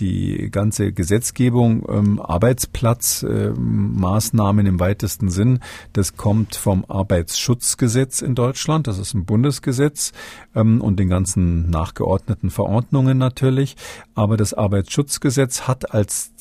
die 0.00 0.50
ganze 0.50 0.92
Gesetzgebung, 0.92 1.86
ähm, 1.88 2.20
Arbeitsplatzmaßnahmen 2.20 4.66
äh, 4.66 4.68
im 4.68 4.80
weitesten 4.80 5.30
Sinn, 5.30 5.60
das 5.92 6.16
kommt 6.16 6.56
vom 6.56 6.84
Arbeitsschutzgesetz 6.86 8.22
in 8.22 8.34
Deutschland, 8.34 8.86
das 8.86 8.98
ist 8.98 9.14
ein 9.14 9.24
Bundesgesetz 9.24 10.12
ähm, 10.54 10.80
und 10.80 10.98
den 10.98 11.08
ganzen 11.08 11.70
nachgeordneten 11.70 12.50
Verordnungen 12.50 13.18
natürlich. 13.18 13.76
Aber 14.14 14.36
das 14.36 14.54
Arbeitsschutzgesetz 14.54 15.62
hat 15.62 15.92
als 15.92 16.32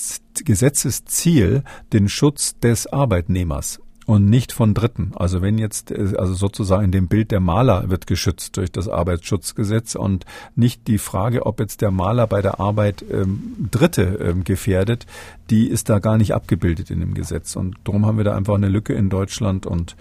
Gesetzesziel 0.43 1.63
den 1.91 2.09
Schutz 2.09 2.57
des 2.59 2.87
Arbeitnehmers 2.87 3.79
und 4.05 4.25
nicht 4.29 4.51
von 4.51 4.73
Dritten. 4.73 5.11
Also 5.15 5.41
wenn 5.41 5.57
jetzt, 5.57 5.91
äh, 5.91 6.15
also 6.17 6.33
sozusagen 6.33 6.85
in 6.85 6.91
dem 6.91 7.07
Bild 7.07 7.31
der 7.31 7.39
Maler 7.39 7.89
wird 7.89 8.07
geschützt 8.07 8.57
durch 8.57 8.71
das 8.71 8.87
Arbeitsschutzgesetz 8.87 9.95
und 9.95 10.25
nicht 10.55 10.87
die 10.87 10.97
Frage, 10.97 11.45
ob 11.45 11.59
jetzt 11.59 11.81
der 11.81 11.91
Maler 11.91 12.27
bei 12.27 12.41
der 12.41 12.59
Arbeit 12.59 13.03
ähm, 13.09 13.69
Dritte 13.71 14.19
ähm, 14.21 14.43
gefährdet, 14.43 15.05
die 15.49 15.67
ist 15.67 15.89
da 15.89 15.99
gar 15.99 16.17
nicht 16.17 16.33
abgebildet 16.33 16.89
in 16.89 16.99
dem 16.99 17.13
Gesetz. 17.13 17.55
Und 17.55 17.75
darum 17.83 18.05
haben 18.05 18.17
wir 18.17 18.23
da 18.23 18.35
einfach 18.35 18.55
eine 18.55 18.69
Lücke 18.69 18.93
in 18.93 19.09
Deutschland 19.09 19.65
und 19.65 19.95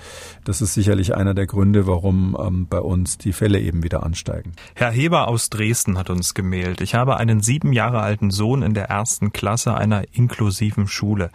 das 0.44 0.62
ist 0.62 0.74
sicherlich 0.74 1.14
einer 1.14 1.34
der 1.34 1.46
Gründe, 1.46 1.86
warum 1.86 2.36
ähm, 2.40 2.66
bei 2.68 2.80
uns 2.80 3.18
die 3.18 3.32
Fälle 3.32 3.60
eben 3.60 3.82
wieder 3.82 4.02
ansteigen. 4.02 4.52
Herr 4.74 4.90
Heber 4.90 5.28
aus 5.28 5.50
Dresden 5.50 5.98
hat 5.98 6.10
uns 6.10 6.34
gemailt. 6.34 6.80
Ich 6.80 6.94
habe 6.94 7.16
einen 7.16 7.40
sieben 7.40 7.72
Jahre 7.72 8.00
alten 8.00 8.30
Sohn 8.30 8.62
in 8.62 8.74
der 8.74 8.86
ersten 8.86 9.32
Klasse 9.32 9.74
einer 9.74 10.04
inklusiven 10.12 10.88
Schule. 10.88 11.30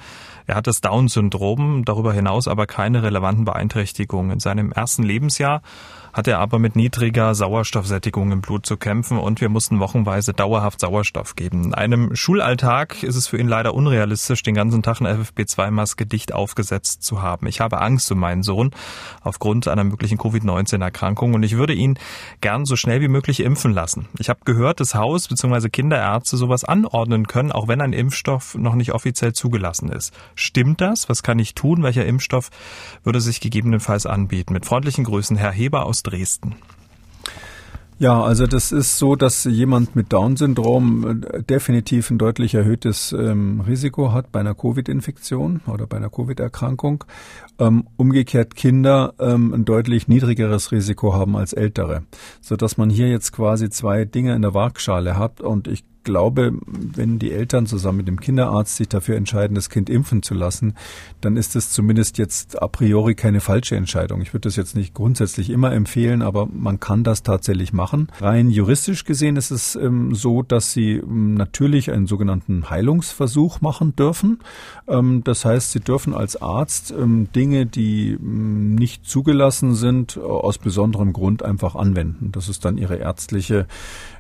Er 0.48 0.56
hat 0.56 0.66
das 0.66 0.80
Down-Syndrom, 0.80 1.84
darüber 1.84 2.14
hinaus 2.14 2.48
aber 2.48 2.57
aber 2.58 2.66
keine 2.66 3.04
relevanten 3.04 3.46
Beeinträchtigungen. 3.46 4.32
In 4.32 4.40
seinem 4.40 4.72
ersten 4.72 5.04
Lebensjahr 5.04 5.62
hat 6.18 6.28
er 6.28 6.40
aber 6.40 6.58
mit 6.58 6.76
niedriger 6.76 7.36
Sauerstoffsättigung 7.36 8.32
im 8.32 8.42
Blut 8.42 8.66
zu 8.66 8.76
kämpfen 8.76 9.20
und 9.20 9.40
wir 9.40 9.50
mussten 9.50 9.80
wochenweise 9.80 10.34
dauerhaft 10.34 10.80
Sauerstoff 10.80 11.36
geben. 11.36 11.66
In 11.66 11.74
einem 11.76 12.16
Schulalltag 12.16 13.04
ist 13.04 13.16
es 13.16 13.28
für 13.28 13.38
ihn 13.38 13.48
leider 13.48 13.76
unrealistisch, 13.76 14.42
den 14.42 14.56
ganzen 14.56 14.82
Tag 14.82 15.00
eine 15.00 15.14
FFP2-Maske 15.14 16.08
dicht 16.08 16.34
aufgesetzt 16.34 17.04
zu 17.04 17.22
haben. 17.22 17.46
Ich 17.46 17.62
habe 17.62 17.80
Angst 17.80 18.12
um 18.12 18.18
meinen 18.18 18.42
Sohn 18.42 18.72
aufgrund 19.22 19.68
einer 19.68 19.84
möglichen 19.84 20.18
Covid-19-Erkrankung 20.18 21.36
und 21.36 21.44
ich 21.44 21.56
würde 21.56 21.74
ihn 21.74 22.00
gern 22.42 22.66
so 22.66 22.76
schnell 22.76 23.00
wie 23.02 23.10
möglich 23.10 23.42
impfen 23.42 23.72
lassen. 23.72 24.08
Ich 24.18 24.30
habe 24.30 24.40
gehört, 24.44 24.80
dass 24.80 24.96
Haus- 24.96 25.28
bzw. 25.28 25.70
Kinderärzte 25.70 26.36
sowas 26.36 26.64
anordnen 26.64 27.28
können, 27.28 27.52
auch 27.52 27.68
wenn 27.68 27.80
ein 27.80 27.94
Impfstoff 27.94 28.56
noch 28.56 28.74
nicht 28.74 28.92
offiziell 28.92 29.34
zugelassen 29.34 29.92
ist. 29.92 30.12
Stimmt 30.34 30.82
das? 30.82 31.10
Was 31.10 31.22
kann 31.22 31.38
ich 31.38 31.54
tun? 31.54 31.84
Welcher 31.84 32.08
Impfstoff 32.08 32.47
würde 33.04 33.22
sich 33.22 33.39
gegebenenfalls 33.39 34.06
anbieten? 34.06 34.54
Mit 34.54 34.66
freundlichen 34.66 35.04
Grüßen, 35.04 35.38
Herr 35.38 35.51
Heber 35.51 35.86
aus 35.86 36.04
Dresden. 36.04 36.56
Ja, 38.00 38.22
also 38.22 38.46
das 38.46 38.72
ist 38.72 39.00
so, 39.00 39.16
dass 39.16 39.46
jemand 39.46 39.96
mit 39.96 40.13
Down-Syndrom 40.13 41.24
äh, 41.24 41.42
definitiv 41.42 42.12
ein 42.12 42.20
deutlich 42.20 42.54
erhöhtes 42.54 43.12
ähm, 43.12 43.62
Risiko 43.62 44.12
hat 44.13 44.32
bei 44.32 44.39
einer 44.39 44.54
Covid-Infektion 44.54 45.62
oder 45.66 45.88
bei 45.88 45.98
einer 45.98 46.12
Covid-Erkrankung. 46.12 47.06
Ähm, 47.58 47.88
umgekehrt 47.98 48.54
Kinder 48.54 49.16
ähm, 49.20 49.51
ein 49.51 49.66
deutlich 49.66 50.08
niedrigeres 50.08 50.72
Risiko 50.72 51.16
haben 51.16 51.36
als 51.36 51.54
Ältere, 51.54 52.04
so 52.39 52.56
dass 52.56 52.77
man 52.77 52.92
hier 52.92 53.10
jetzt 53.10 53.32
quasi 53.32 53.72
zwei 53.72 54.06
Dinge 54.06 54.36
in 54.36 54.44
der 54.44 54.54
Waagschale 54.54 55.18
hat 55.18 55.42
und 55.42 55.68
ich 55.68 55.84
glaube, 56.08 56.54
wenn 56.66 57.20
die 57.20 57.34
Eltern 57.34 57.68
zusammen 57.68 57.98
mit 57.98 58.08
dem 58.08 58.20
Kinderarzt 58.20 58.78
sich 58.78 58.88
dafür 58.88 59.18
entscheiden, 59.18 59.56
das 59.56 59.70
Kind 59.70 59.90
impfen 59.90 60.24
zu 60.24 60.34
lassen, 60.34 60.74
dann 61.20 61.36
ist 61.36 61.58
es 61.58 61.72
zumindest 61.72 62.18
jetzt 62.18 62.62
a 62.62 62.68
priori 62.68 63.14
keine 63.14 63.42
falsche 63.42 63.76
Entscheidung. 63.76 64.22
Ich 64.22 64.34
würde 64.34 64.48
das 64.48 64.56
jetzt 64.56 64.76
nicht 64.76 64.94
grundsätzlich 64.94 65.50
immer 65.50 65.74
empfehlen, 65.74 66.22
aber 66.22 66.48
man 66.48 66.80
kann 66.80 67.04
das 67.04 67.24
tatsächlich 67.24 67.74
machen. 67.74 68.08
Rein 68.22 68.50
juristisch 68.50 69.04
gesehen 69.04 69.36
ist 69.36 69.52
es 69.52 69.76
ähm, 69.76 70.16
so, 70.16 70.44
dass 70.44 70.72
sie 70.72 70.94
ähm, 70.94 71.34
natürlich 71.34 71.92
einen 71.92 72.08
sogenannten 72.08 72.70
Heilungsversuch 72.70 73.60
machen 73.60 73.96
dürfen. 73.98 74.40
Ähm, 74.88 75.26
das 75.26 75.44
heißt, 75.44 75.74
sie 75.74 75.82
dürfen 75.82 76.14
als 76.14 76.42
Arzt 76.42 76.92
ähm, 76.98 77.28
Dinge, 77.36 77.66
die 77.66 78.12
ähm, 78.12 78.76
nicht 78.76 79.06
zugelassen 79.06 79.76
sind, 79.76 80.18
aus 80.18 80.58
besonderem 80.58 81.12
Grund 81.12 81.44
einfach 81.44 81.76
anwenden. 81.76 82.32
Das 82.32 82.48
ist 82.48 82.64
dann 82.64 82.78
ihre 82.78 82.96
ärztliche 82.96 83.68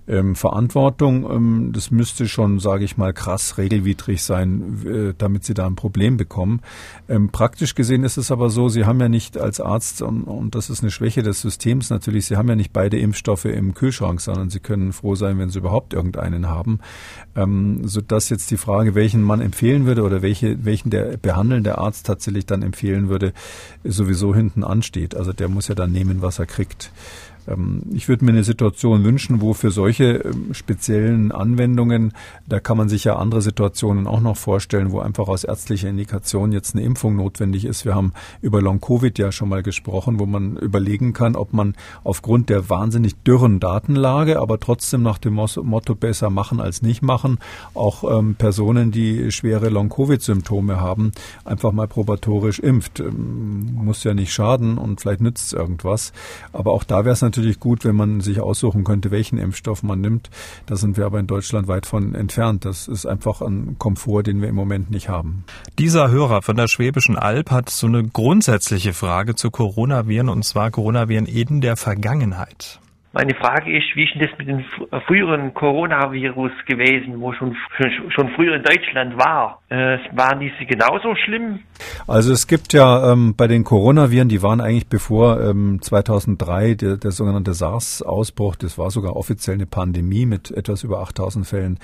ähm, 0.07 0.35
Verantwortung. 0.35 1.29
Ähm, 1.29 1.71
das 1.73 1.91
müsste 1.91 2.27
schon, 2.27 2.59
sage 2.59 2.85
ich 2.85 2.97
mal, 2.97 3.13
krass 3.13 3.57
regelwidrig 3.57 4.23
sein, 4.23 4.85
äh, 4.85 5.13
damit 5.17 5.43
sie 5.43 5.53
da 5.53 5.65
ein 5.65 5.75
Problem 5.75 6.17
bekommen. 6.17 6.61
Ähm, 7.09 7.29
praktisch 7.29 7.75
gesehen 7.75 8.03
ist 8.03 8.17
es 8.17 8.31
aber 8.31 8.49
so, 8.49 8.69
sie 8.69 8.85
haben 8.85 8.99
ja 8.99 9.09
nicht 9.09 9.37
als 9.37 9.59
Arzt, 9.59 10.01
und, 10.01 10.23
und 10.23 10.55
das 10.55 10.69
ist 10.69 10.81
eine 10.81 10.91
Schwäche 10.91 11.23
des 11.23 11.41
Systems 11.41 11.89
natürlich, 11.89 12.25
sie 12.25 12.37
haben 12.37 12.49
ja 12.49 12.55
nicht 12.55 12.73
beide 12.73 12.97
Impfstoffe 12.97 13.45
im 13.45 13.73
Kühlschrank, 13.73 14.21
sondern 14.21 14.49
sie 14.49 14.59
können 14.59 14.93
froh 14.93 15.15
sein, 15.15 15.39
wenn 15.39 15.49
sie 15.49 15.59
überhaupt 15.59 15.93
irgendeinen 15.93 16.49
haben. 16.49 16.79
Ähm, 17.35 17.87
sodass 17.87 18.29
jetzt 18.29 18.51
die 18.51 18.57
Frage, 18.57 18.95
welchen 18.95 19.21
man 19.21 19.41
empfehlen 19.41 19.85
würde 19.85 20.03
oder 20.03 20.21
welche, 20.21 20.63
welchen 20.65 20.89
der 20.89 21.17
behandelnde 21.17 21.77
Arzt 21.77 22.05
tatsächlich 22.05 22.45
dann 22.45 22.61
empfehlen 22.61 23.09
würde, 23.09 23.33
sowieso 23.83 24.33
hinten 24.33 24.63
ansteht. 24.63 25.15
Also 25.15 25.33
der 25.33 25.49
muss 25.49 25.67
ja 25.67 25.75
dann 25.75 25.91
nehmen, 25.91 26.21
was 26.21 26.39
er 26.39 26.45
kriegt. 26.45 26.91
Ähm, 27.47 27.81
ich 27.93 28.07
würde 28.07 28.25
mir 28.25 28.31
eine 28.31 28.43
Situation 28.43 29.03
wünschen, 29.03 29.41
wo 29.41 29.53
für 29.53 29.71
solche 29.71 30.05
ähm, 30.05 30.53
speziellen 30.53 31.31
Anwendungen, 31.31 32.13
da 32.47 32.59
kann 32.59 32.77
man 32.77 32.89
sich 32.89 33.03
ja 33.03 33.15
andere 33.15 33.41
Situationen 33.41 34.07
auch 34.07 34.21
noch 34.21 34.37
vorstellen, 34.37 34.91
wo 34.91 34.99
einfach 34.99 35.27
aus 35.27 35.43
ärztlicher 35.43 35.89
Indikation 35.89 36.51
jetzt 36.51 36.75
eine 36.75 36.83
Impfung 36.83 37.15
notwendig 37.15 37.65
ist. 37.65 37.85
Wir 37.85 37.95
haben 37.95 38.13
über 38.41 38.61
Long-Covid 38.61 39.17
ja 39.19 39.31
schon 39.31 39.49
mal 39.49 39.63
gesprochen, 39.63 40.19
wo 40.19 40.25
man 40.25 40.57
überlegen 40.57 41.13
kann, 41.13 41.35
ob 41.35 41.53
man 41.53 41.75
aufgrund 42.03 42.49
der 42.49 42.69
wahnsinnig 42.69 43.15
dürren 43.23 43.59
Datenlage, 43.59 44.39
aber 44.39 44.59
trotzdem 44.59 45.03
nach 45.03 45.17
dem 45.17 45.33
Motto 45.33 45.95
besser 45.95 46.29
machen 46.29 46.59
als 46.59 46.81
nicht 46.81 47.01
machen, 47.01 47.39
auch 47.73 48.19
ähm, 48.19 48.35
Personen, 48.35 48.91
die 48.91 49.31
schwere 49.31 49.69
Long-Covid-Symptome 49.69 50.79
haben, 50.79 51.11
einfach 51.45 51.71
mal 51.71 51.87
probatorisch 51.87 52.59
impft. 52.59 52.99
Ähm, 52.99 53.73
muss 53.73 54.03
ja 54.03 54.13
nicht 54.13 54.33
schaden 54.33 54.77
und 54.77 55.01
vielleicht 55.01 55.21
nützt 55.21 55.47
es 55.47 55.53
irgendwas. 55.53 56.11
Aber 56.51 56.71
auch 56.71 56.83
da 56.83 57.05
wäre 57.05 57.13
es 57.13 57.21
natürlich 57.21 57.36
natürlich 57.37 57.59
gut, 57.59 57.85
wenn 57.85 57.95
man 57.95 58.21
sich 58.21 58.41
aussuchen 58.41 58.83
könnte, 58.83 59.11
welchen 59.11 59.37
Impfstoff 59.37 59.83
man 59.83 60.01
nimmt. 60.01 60.29
Da 60.65 60.75
sind 60.75 60.97
wir 60.97 61.05
aber 61.05 61.19
in 61.19 61.27
Deutschland 61.27 61.67
weit 61.67 61.85
von 61.85 62.15
entfernt. 62.15 62.65
Das 62.65 62.87
ist 62.87 63.05
einfach 63.05 63.41
ein 63.41 63.77
Komfort, 63.77 64.23
den 64.23 64.41
wir 64.41 64.49
im 64.49 64.55
Moment 64.55 64.89
nicht 64.91 65.09
haben. 65.09 65.43
Dieser 65.77 66.09
Hörer 66.09 66.41
von 66.41 66.55
der 66.55 66.67
Schwäbischen 66.67 67.17
Alb 67.17 67.51
hat 67.51 67.69
so 67.69 67.87
eine 67.87 68.03
grundsätzliche 68.03 68.93
Frage 68.93 69.35
zu 69.35 69.51
Coronaviren 69.51 70.29
und 70.29 70.43
zwar 70.43 70.71
Coronaviren 70.71 71.25
in 71.25 71.61
der 71.61 71.77
Vergangenheit. 71.77 72.79
Meine 73.17 73.33
Frage 73.33 73.75
ist, 73.75 73.95
wie 73.95 74.03
ist 74.03 74.13
denn 74.13 74.27
das 74.27 74.37
mit 74.37 74.47
dem 74.47 74.63
früheren 75.07 75.51
Coronavirus 75.55 76.51
gewesen, 76.67 77.19
wo 77.19 77.33
schon, 77.33 77.55
schon 78.09 78.29
früher 78.35 78.57
in 78.57 78.61
Deutschland 78.61 79.17
war? 79.17 79.63
Äh, 79.69 79.97
waren 80.13 80.39
diese 80.39 80.67
genauso 80.67 81.15
schlimm? 81.15 81.61
Also 82.07 82.31
es 82.31 82.45
gibt 82.45 82.73
ja 82.73 83.11
ähm, 83.11 83.33
bei 83.35 83.47
den 83.47 83.63
Coronaviren, 83.63 84.29
die 84.29 84.43
waren 84.43 84.61
eigentlich 84.61 84.87
bevor 84.87 85.41
ähm, 85.41 85.81
2003 85.81 86.75
der, 86.75 86.97
der 86.97 87.09
sogenannte 87.09 87.53
SARS-Ausbruch, 87.55 88.55
das 88.55 88.77
war 88.77 88.91
sogar 88.91 89.15
offiziell 89.15 89.55
eine 89.55 89.65
Pandemie 89.65 90.27
mit 90.27 90.51
etwas 90.51 90.83
über 90.83 90.99
8000 90.99 91.47
Fällen, 91.47 91.79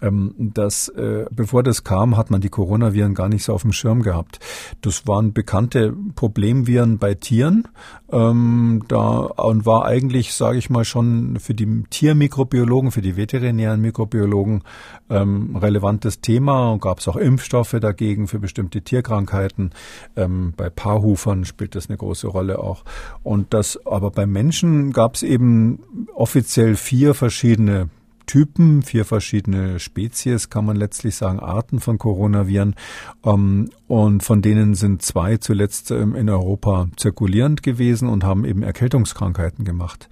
ähm, 0.00 0.34
das, 0.38 0.88
äh, 0.88 1.26
bevor 1.30 1.62
das 1.62 1.84
kam, 1.84 2.16
hat 2.16 2.30
man 2.30 2.40
die 2.40 2.48
Coronaviren 2.48 3.14
gar 3.14 3.28
nicht 3.28 3.44
so 3.44 3.52
auf 3.52 3.60
dem 3.60 3.72
Schirm 3.72 4.02
gehabt. 4.02 4.40
Das 4.80 5.06
waren 5.06 5.34
bekannte 5.34 5.94
Problemviren 6.16 6.98
bei 6.98 7.12
Tieren 7.12 7.68
ähm, 8.10 8.84
da 8.88 9.18
und 9.18 9.66
war 9.66 9.84
eigentlich, 9.84 10.32
sage 10.32 10.56
ich 10.56 10.68
ich 10.68 10.70
mal, 10.78 10.84
schon 10.84 11.38
für 11.40 11.54
die 11.54 11.84
Tiermikrobiologen, 11.90 12.90
für 12.90 13.02
die 13.02 13.16
veterinären 13.16 13.80
Mikrobiologen 13.80 14.62
ähm, 15.10 15.56
relevantes 15.56 16.20
Thema 16.20 16.72
und 16.72 16.80
gab 16.80 17.00
es 17.00 17.08
auch 17.08 17.16
Impfstoffe 17.16 17.76
dagegen 17.80 18.28
für 18.28 18.38
bestimmte 18.38 18.82
Tierkrankheiten. 18.82 19.72
Ähm, 20.16 20.54
bei 20.56 20.70
Paarhufern 20.70 21.44
spielt 21.44 21.74
das 21.74 21.88
eine 21.88 21.98
große 21.98 22.28
Rolle 22.28 22.58
auch. 22.58 22.84
Und 23.22 23.52
das, 23.54 23.84
aber 23.86 24.10
bei 24.10 24.26
Menschen 24.26 24.92
gab 24.92 25.14
es 25.14 25.22
eben 25.22 26.06
offiziell 26.14 26.76
vier 26.76 27.14
verschiedene 27.14 27.88
Typen, 28.28 28.82
vier 28.82 29.04
verschiedene 29.04 29.80
Spezies, 29.80 30.50
kann 30.50 30.64
man 30.64 30.76
letztlich 30.76 31.16
sagen, 31.16 31.40
Arten 31.40 31.80
von 31.80 31.98
Coronaviren. 31.98 32.76
Ähm, 33.24 33.70
und 33.88 34.22
von 34.22 34.42
denen 34.42 34.74
sind 34.74 35.02
zwei 35.02 35.38
zuletzt 35.38 35.90
ähm, 35.90 36.14
in 36.14 36.30
Europa 36.30 36.86
zirkulierend 36.96 37.64
gewesen 37.64 38.08
und 38.08 38.22
haben 38.22 38.44
eben 38.44 38.62
Erkältungskrankheiten 38.62 39.64
gemacht. 39.64 40.08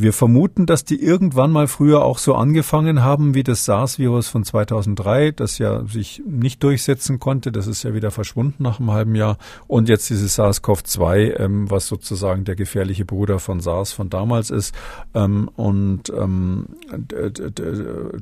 Wir 0.00 0.12
vermuten, 0.12 0.64
dass 0.64 0.84
die 0.84 1.02
irgendwann 1.02 1.50
mal 1.50 1.66
früher 1.66 2.04
auch 2.04 2.18
so 2.18 2.36
angefangen 2.36 3.02
haben 3.02 3.34
wie 3.34 3.42
das 3.42 3.64
SARS-Virus 3.64 4.28
von 4.28 4.44
2003, 4.44 5.32
das 5.32 5.58
ja 5.58 5.84
sich 5.86 6.22
nicht 6.24 6.62
durchsetzen 6.62 7.18
konnte. 7.18 7.50
Das 7.50 7.66
ist 7.66 7.82
ja 7.82 7.94
wieder 7.94 8.12
verschwunden 8.12 8.62
nach 8.62 8.78
einem 8.78 8.92
halben 8.92 9.16
Jahr. 9.16 9.38
Und 9.66 9.88
jetzt 9.88 10.08
dieses 10.08 10.38
SARS-CoV-2, 10.38 11.40
ähm, 11.40 11.68
was 11.68 11.88
sozusagen 11.88 12.44
der 12.44 12.54
gefährliche 12.54 13.04
Bruder 13.04 13.40
von 13.40 13.58
SARS 13.58 13.90
von 13.90 14.08
damals 14.08 14.50
ist. 14.50 14.72
Ähm, 15.14 15.50
und 15.56 16.10
ähm, 16.10 16.66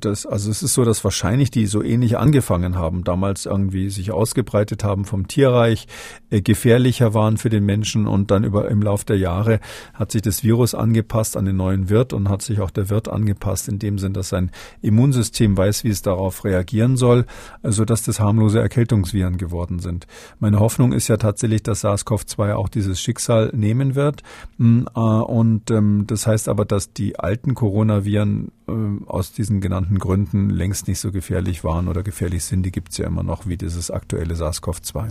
das, 0.00 0.24
also 0.24 0.50
es 0.50 0.62
ist 0.62 0.72
so, 0.72 0.82
dass 0.82 1.04
wahrscheinlich 1.04 1.50
die 1.50 1.66
so 1.66 1.82
ähnlich 1.82 2.16
angefangen 2.16 2.76
haben, 2.76 3.04
damals 3.04 3.44
irgendwie 3.44 3.90
sich 3.90 4.12
ausgebreitet 4.12 4.82
haben 4.82 5.04
vom 5.04 5.28
Tierreich, 5.28 5.88
äh, 6.30 6.40
gefährlicher 6.40 7.12
waren 7.12 7.36
für 7.36 7.50
den 7.50 7.66
Menschen 7.66 8.06
und 8.06 8.30
dann 8.30 8.44
über 8.44 8.70
im 8.70 8.80
Lauf 8.80 9.04
der 9.04 9.18
Jahre 9.18 9.60
hat 9.92 10.10
sich 10.10 10.22
das 10.22 10.42
Virus 10.42 10.74
angepasst 10.74 11.36
an 11.36 11.44
den 11.44 11.65
neuen 11.66 11.88
Wirt 11.88 12.12
und 12.12 12.28
hat 12.28 12.42
sich 12.42 12.60
auch 12.60 12.70
der 12.70 12.90
Wirt 12.90 13.08
angepasst, 13.08 13.68
in 13.68 13.78
dem 13.78 13.98
Sinn, 13.98 14.12
dass 14.12 14.28
sein 14.28 14.50
Immunsystem 14.82 15.56
weiß, 15.56 15.82
wie 15.84 15.90
es 15.90 16.02
darauf 16.02 16.44
reagieren 16.44 16.96
soll, 16.96 17.26
also 17.62 17.84
dass 17.84 18.02
das 18.02 18.20
harmlose 18.20 18.60
Erkältungsviren 18.60 19.36
geworden 19.36 19.80
sind. 19.80 20.06
Meine 20.38 20.60
Hoffnung 20.60 20.92
ist 20.92 21.08
ja 21.08 21.16
tatsächlich, 21.16 21.62
dass 21.62 21.84
SARS-CoV-2 21.84 22.54
auch 22.54 22.68
dieses 22.68 23.00
Schicksal 23.00 23.50
nehmen 23.52 23.94
wird. 23.94 24.22
Mm, 24.58 24.84
äh, 24.94 25.00
und 25.00 25.70
ähm, 25.70 26.04
das 26.06 26.26
heißt 26.26 26.48
aber, 26.48 26.64
dass 26.64 26.92
die 26.92 27.18
alten 27.18 27.54
Coronaviren 27.54 28.52
äh, 28.68 28.72
aus 29.06 29.32
diesen 29.32 29.60
genannten 29.60 29.98
Gründen 29.98 30.50
längst 30.50 30.86
nicht 30.86 31.00
so 31.00 31.10
gefährlich 31.10 31.64
waren 31.64 31.88
oder 31.88 32.02
gefährlich 32.02 32.44
sind. 32.44 32.62
Die 32.64 32.72
gibt 32.72 32.90
es 32.92 32.98
ja 32.98 33.06
immer 33.06 33.22
noch 33.22 33.46
wie 33.46 33.56
dieses 33.56 33.90
aktuelle 33.90 34.34
SARS-CoV-2. 34.34 35.10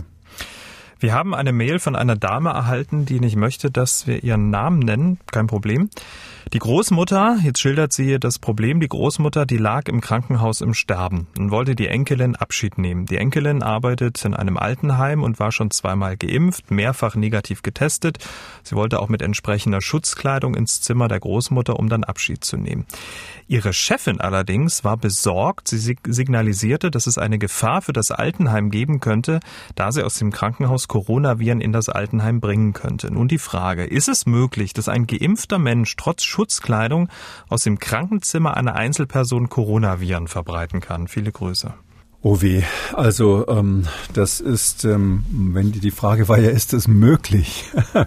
Wir 0.98 1.12
haben 1.12 1.34
eine 1.34 1.52
Mail 1.52 1.78
von 1.78 1.94
einer 1.94 2.16
Dame 2.16 2.50
erhalten, 2.50 3.04
die 3.04 3.20
nicht 3.20 3.36
möchte, 3.36 3.70
dass 3.70 4.06
wir 4.06 4.24
ihren 4.24 4.48
Namen 4.48 4.78
nennen. 4.78 5.18
Kein 5.30 5.46
Problem. 5.46 5.90
Die 6.52 6.60
Großmutter, 6.60 7.38
jetzt 7.42 7.58
schildert 7.58 7.92
sie 7.92 8.20
das 8.20 8.38
Problem, 8.38 8.78
die 8.78 8.88
Großmutter, 8.88 9.46
die 9.46 9.56
lag 9.56 9.88
im 9.88 10.00
Krankenhaus 10.00 10.60
im 10.60 10.74
Sterben 10.74 11.26
und 11.36 11.50
wollte 11.50 11.74
die 11.74 11.88
Enkelin 11.88 12.36
Abschied 12.36 12.78
nehmen. 12.78 13.04
Die 13.06 13.16
Enkelin 13.16 13.64
arbeitet 13.64 14.24
in 14.24 14.32
einem 14.32 14.56
Altenheim 14.56 15.24
und 15.24 15.40
war 15.40 15.50
schon 15.50 15.72
zweimal 15.72 16.16
geimpft, 16.16 16.70
mehrfach 16.70 17.16
negativ 17.16 17.62
getestet. 17.62 18.18
Sie 18.62 18.76
wollte 18.76 19.00
auch 19.00 19.08
mit 19.08 19.22
entsprechender 19.22 19.80
Schutzkleidung 19.80 20.54
ins 20.54 20.80
Zimmer 20.80 21.08
der 21.08 21.18
Großmutter, 21.18 21.80
um 21.80 21.88
dann 21.88 22.04
Abschied 22.04 22.44
zu 22.44 22.56
nehmen. 22.56 22.86
Ihre 23.48 23.72
Chefin 23.72 24.20
allerdings 24.20 24.84
war 24.84 24.96
besorgt. 24.96 25.66
Sie 25.66 25.96
signalisierte, 26.06 26.92
dass 26.92 27.08
es 27.08 27.18
eine 27.18 27.38
Gefahr 27.38 27.82
für 27.82 27.92
das 27.92 28.12
Altenheim 28.12 28.70
geben 28.70 29.00
könnte, 29.00 29.40
da 29.74 29.90
sie 29.90 30.04
aus 30.04 30.18
dem 30.18 30.30
Krankenhaus 30.30 30.85
Coronaviren 30.88 31.60
in 31.60 31.72
das 31.72 31.88
Altenheim 31.88 32.40
bringen 32.40 32.72
könnte. 32.72 33.12
Nun 33.12 33.28
die 33.28 33.38
Frage, 33.38 33.84
ist 33.84 34.08
es 34.08 34.26
möglich, 34.26 34.72
dass 34.72 34.88
ein 34.88 35.06
geimpfter 35.06 35.58
Mensch 35.58 35.96
trotz 35.96 36.24
Schutzkleidung 36.24 37.08
aus 37.48 37.62
dem 37.62 37.78
Krankenzimmer 37.78 38.56
einer 38.56 38.74
Einzelperson 38.74 39.48
Coronaviren 39.48 40.28
verbreiten 40.28 40.80
kann? 40.80 41.08
Viele 41.08 41.32
Grüße. 41.32 41.74
Oh 42.28 42.42
weh, 42.42 42.64
also 42.92 43.46
ähm, 43.46 43.84
das 44.12 44.40
ist, 44.40 44.84
ähm, 44.84 45.24
wenn 45.30 45.70
die, 45.70 45.78
die 45.78 45.92
Frage 45.92 46.28
war 46.28 46.40
ja, 46.40 46.50
ist 46.50 46.74
es 46.74 46.88
möglich? 46.88 47.66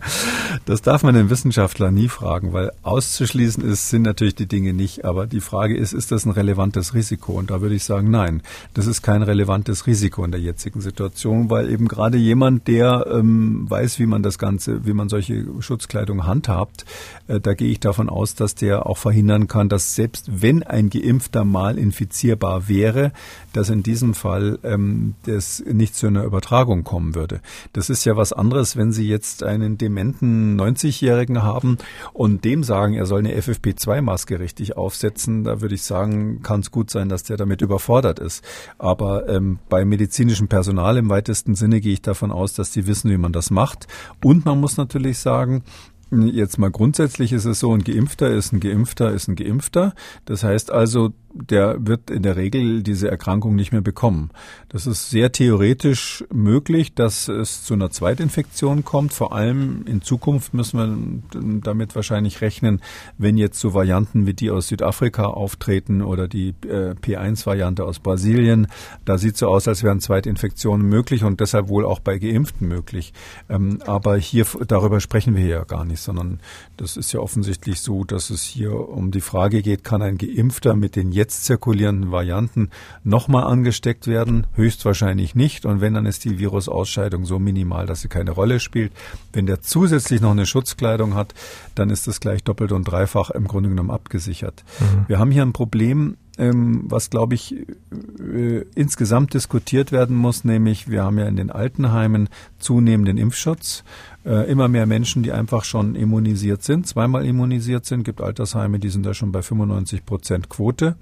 das 0.65 0.81
darf 0.81 1.03
man 1.03 1.15
den 1.15 1.29
Wissenschaftler 1.29 1.89
nie 1.89 2.09
fragen, 2.09 2.51
weil 2.51 2.73
auszuschließen 2.83 3.63
ist, 3.63 3.89
sind 3.89 4.01
natürlich 4.01 4.35
die 4.35 4.45
Dinge 4.45 4.73
nicht. 4.73 5.05
Aber 5.05 5.25
die 5.25 5.39
Frage 5.39 5.77
ist, 5.77 5.93
ist 5.93 6.11
das 6.11 6.25
ein 6.25 6.31
relevantes 6.31 6.93
Risiko? 6.93 7.31
Und 7.31 7.49
da 7.49 7.61
würde 7.61 7.75
ich 7.75 7.85
sagen, 7.85 8.11
nein, 8.11 8.41
das 8.73 8.87
ist 8.87 9.03
kein 9.03 9.23
relevantes 9.23 9.87
Risiko 9.87 10.25
in 10.25 10.31
der 10.31 10.41
jetzigen 10.41 10.81
Situation, 10.81 11.49
weil 11.49 11.69
eben 11.69 11.87
gerade 11.87 12.17
jemand, 12.17 12.67
der 12.67 13.07
ähm, 13.09 13.69
weiß, 13.69 13.99
wie 13.99 14.05
man 14.05 14.21
das 14.21 14.37
Ganze, 14.37 14.85
wie 14.85 14.91
man 14.91 15.07
solche 15.07 15.45
Schutzkleidung 15.61 16.27
handhabt, 16.27 16.83
äh, 17.29 17.39
da 17.39 17.53
gehe 17.53 17.71
ich 17.71 17.79
davon 17.79 18.09
aus, 18.09 18.35
dass 18.35 18.53
der 18.53 18.85
auch 18.85 18.97
verhindern 18.97 19.47
kann, 19.47 19.69
dass 19.69 19.95
selbst 19.95 20.41
wenn 20.41 20.63
ein 20.63 20.89
Geimpfter 20.89 21.45
mal 21.45 21.77
infizierbar 21.77 22.67
wäre, 22.67 23.13
dass 23.53 23.69
in 23.69 23.81
diesem 23.81 24.08
Fall 24.13 24.59
ähm, 24.63 25.15
das 25.25 25.63
nicht 25.65 25.95
zu 25.95 26.07
einer 26.07 26.23
Übertragung 26.23 26.83
kommen 26.83 27.15
würde. 27.15 27.41
Das 27.73 27.89
ist 27.89 28.05
ja 28.05 28.15
was 28.15 28.33
anderes, 28.33 28.75
wenn 28.77 28.91
Sie 28.91 29.07
jetzt 29.07 29.43
einen 29.43 29.77
dementen 29.77 30.59
90-Jährigen 30.59 31.43
haben 31.43 31.77
und 32.13 32.45
dem 32.45 32.63
sagen, 32.63 32.93
er 32.93 33.05
soll 33.05 33.19
eine 33.19 33.37
FFP2-Maske 33.37 34.39
richtig 34.39 34.77
aufsetzen, 34.77 35.43
da 35.43 35.61
würde 35.61 35.75
ich 35.75 35.83
sagen, 35.83 36.41
kann 36.41 36.61
es 36.61 36.71
gut 36.71 36.89
sein, 36.91 37.09
dass 37.09 37.23
der 37.23 37.37
damit 37.37 37.61
überfordert 37.61 38.19
ist. 38.19 38.43
Aber 38.77 39.27
ähm, 39.29 39.59
bei 39.69 39.85
medizinischem 39.85 40.47
Personal 40.47 40.97
im 40.97 41.09
weitesten 41.09 41.55
Sinne 41.55 41.81
gehe 41.81 41.93
ich 41.93 42.01
davon 42.01 42.31
aus, 42.31 42.53
dass 42.53 42.71
die 42.71 42.87
wissen, 42.87 43.11
wie 43.11 43.17
man 43.17 43.33
das 43.33 43.51
macht. 43.51 43.87
Und 44.23 44.45
man 44.45 44.59
muss 44.59 44.77
natürlich 44.77 45.19
sagen, 45.19 45.63
Jetzt 46.11 46.57
mal 46.57 46.71
grundsätzlich 46.71 47.33
ist 47.33 47.45
es 47.45 47.59
so, 47.59 47.71
ein 47.71 47.83
Geimpfter 47.83 48.31
ist 48.31 48.51
ein 48.51 48.59
Geimpfter 48.59 49.11
ist 49.11 49.27
ein 49.27 49.35
Geimpfter. 49.35 49.93
Das 50.25 50.43
heißt 50.43 50.71
also, 50.71 51.13
der 51.33 51.85
wird 51.85 52.09
in 52.09 52.23
der 52.23 52.35
Regel 52.35 52.83
diese 52.83 53.09
Erkrankung 53.09 53.55
nicht 53.55 53.71
mehr 53.71 53.81
bekommen. 53.81 54.31
Das 54.69 54.87
ist 54.87 55.09
sehr 55.09 55.31
theoretisch 55.31 56.23
möglich, 56.33 56.93
dass 56.93 57.27
es 57.27 57.63
zu 57.63 57.73
einer 57.73 57.91
Zweitinfektion 57.91 58.83
kommt. 58.83 59.13
Vor 59.13 59.33
allem 59.33 59.85
in 59.85 60.01
Zukunft 60.01 60.53
müssen 60.53 61.23
wir 61.31 61.61
damit 61.61 61.95
wahrscheinlich 61.95 62.41
rechnen, 62.41 62.81
wenn 63.17 63.37
jetzt 63.37 63.59
so 63.59 63.73
Varianten 63.73 64.25
wie 64.25 64.33
die 64.33 64.49
aus 64.49 64.67
Südafrika 64.67 65.25
auftreten 65.25 66.01
oder 66.01 66.27
die 66.27 66.49
äh, 66.67 66.95
P1-Variante 66.95 67.83
aus 67.83 67.99
Brasilien. 67.99 68.67
Da 69.05 69.17
sieht 69.17 69.37
so 69.37 69.47
aus, 69.47 69.67
als 69.67 69.83
wären 69.83 69.99
Zweitinfektionen 69.99 70.87
möglich 70.87 71.23
und 71.23 71.39
deshalb 71.39 71.67
wohl 71.67 71.85
auch 71.85 71.99
bei 71.99 72.17
Geimpften 72.17 72.67
möglich. 72.67 73.13
Ähm, 73.49 73.79
aber 73.85 74.17
hier 74.17 74.45
darüber 74.67 74.99
sprechen 74.99 75.35
wir 75.35 75.45
ja 75.45 75.63
gar 75.63 75.85
nicht, 75.85 76.01
sondern 76.01 76.39
das 76.77 76.97
ist 76.97 77.11
ja 77.11 77.19
offensichtlich 77.19 77.81
so, 77.81 78.03
dass 78.03 78.29
es 78.29 78.43
hier 78.43 78.73
um 78.73 79.11
die 79.11 79.21
Frage 79.21 79.61
geht, 79.61 79.83
kann 79.83 80.01
ein 80.01 80.17
Geimpfter 80.17 80.75
mit 80.75 80.95
den 80.95 81.11
jetzt 81.19 81.45
zirkulierenden 81.45 82.11
Varianten 82.11 82.69
nochmal 83.03 83.43
angesteckt 83.43 84.07
werden? 84.07 84.47
Höchstwahrscheinlich 84.55 85.35
nicht. 85.35 85.65
Und 85.65 85.81
wenn, 85.81 85.93
dann 85.93 86.07
ist 86.07 86.25
die 86.25 86.39
Virusausscheidung 86.39 87.25
so 87.25 87.37
minimal, 87.37 87.85
dass 87.85 88.01
sie 88.01 88.07
keine 88.07 88.31
Rolle 88.31 88.59
spielt. 88.59 88.91
Wenn 89.31 89.45
der 89.45 89.61
zusätzlich 89.61 90.21
noch 90.21 90.31
eine 90.31 90.45
Schutzkleidung 90.45 91.13
hat, 91.13 91.35
dann 91.75 91.89
ist 91.91 92.07
das 92.07 92.19
gleich 92.19 92.43
doppelt 92.43 92.71
und 92.71 92.85
dreifach 92.85 93.29
im 93.29 93.47
Grunde 93.47 93.69
genommen 93.69 93.91
abgesichert. 93.91 94.63
Mhm. 94.79 95.05
Wir 95.07 95.19
haben 95.19 95.31
hier 95.31 95.43
ein 95.43 95.53
Problem, 95.53 96.15
ähm, 96.39 96.83
was, 96.85 97.09
glaube 97.09 97.35
ich, 97.35 97.53
äh, 97.53 98.63
insgesamt 98.73 99.33
diskutiert 99.33 99.91
werden 99.91 100.15
muss, 100.15 100.45
nämlich 100.45 100.89
wir 100.89 101.03
haben 101.03 101.19
ja 101.19 101.27
in 101.27 101.35
den 101.35 101.51
Altenheimen 101.51 102.29
zunehmenden 102.59 103.17
Impfschutz. 103.17 103.83
Äh, 104.25 104.51
immer 104.51 104.67
mehr 104.67 104.85
Menschen, 104.85 105.23
die 105.23 105.31
einfach 105.31 105.63
schon 105.63 105.95
immunisiert 105.95 106.61
sind, 106.61 106.85
zweimal 106.85 107.25
immunisiert 107.25 107.85
sind. 107.85 108.03
gibt 108.03 108.19
Altersheime, 108.19 108.77
die 108.77 108.89
sind 108.89 109.05
da 109.05 109.13
schon 109.13 109.31
bei 109.31 109.41
95 109.41 110.05
Prozent 110.05 110.49
Quote. 110.49 110.97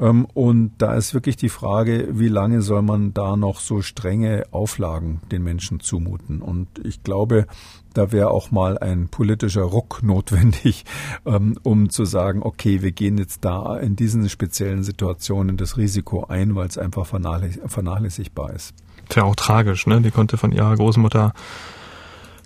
Ähm, 0.00 0.26
und 0.32 0.72
da 0.78 0.94
ist 0.94 1.12
wirklich 1.12 1.36
die 1.36 1.50
Frage, 1.50 2.08
wie 2.12 2.28
lange 2.28 2.62
soll 2.62 2.80
man 2.80 3.12
da 3.12 3.36
noch 3.36 3.60
so 3.60 3.82
strenge 3.82 4.44
Auflagen 4.52 5.20
den 5.30 5.42
Menschen 5.42 5.80
zumuten? 5.80 6.40
Und 6.40 6.68
ich 6.82 7.02
glaube, 7.02 7.46
da 7.92 8.10
wäre 8.10 8.30
auch 8.30 8.50
mal 8.50 8.78
ein 8.78 9.08
politischer 9.08 9.64
Ruck 9.64 10.00
notwendig, 10.02 10.86
ähm, 11.26 11.58
um 11.62 11.90
zu 11.90 12.06
sagen, 12.06 12.42
okay, 12.42 12.80
wir 12.80 12.92
gehen 12.92 13.18
jetzt 13.18 13.44
da 13.44 13.76
in 13.76 13.96
diesen 13.96 14.30
speziellen 14.30 14.82
Situationen 14.82 15.58
das 15.58 15.76
Risiko 15.76 16.24
ein, 16.24 16.54
weil 16.54 16.68
es 16.68 16.78
einfach 16.78 17.06
vernachlässigbar 17.06 18.54
ist. 18.54 18.72
Tja, 19.10 19.24
auch 19.24 19.36
tragisch, 19.36 19.86
ne? 19.86 20.00
Die 20.00 20.10
konnte 20.10 20.38
von 20.38 20.52
ihrer 20.52 20.74
Großmutter 20.74 21.34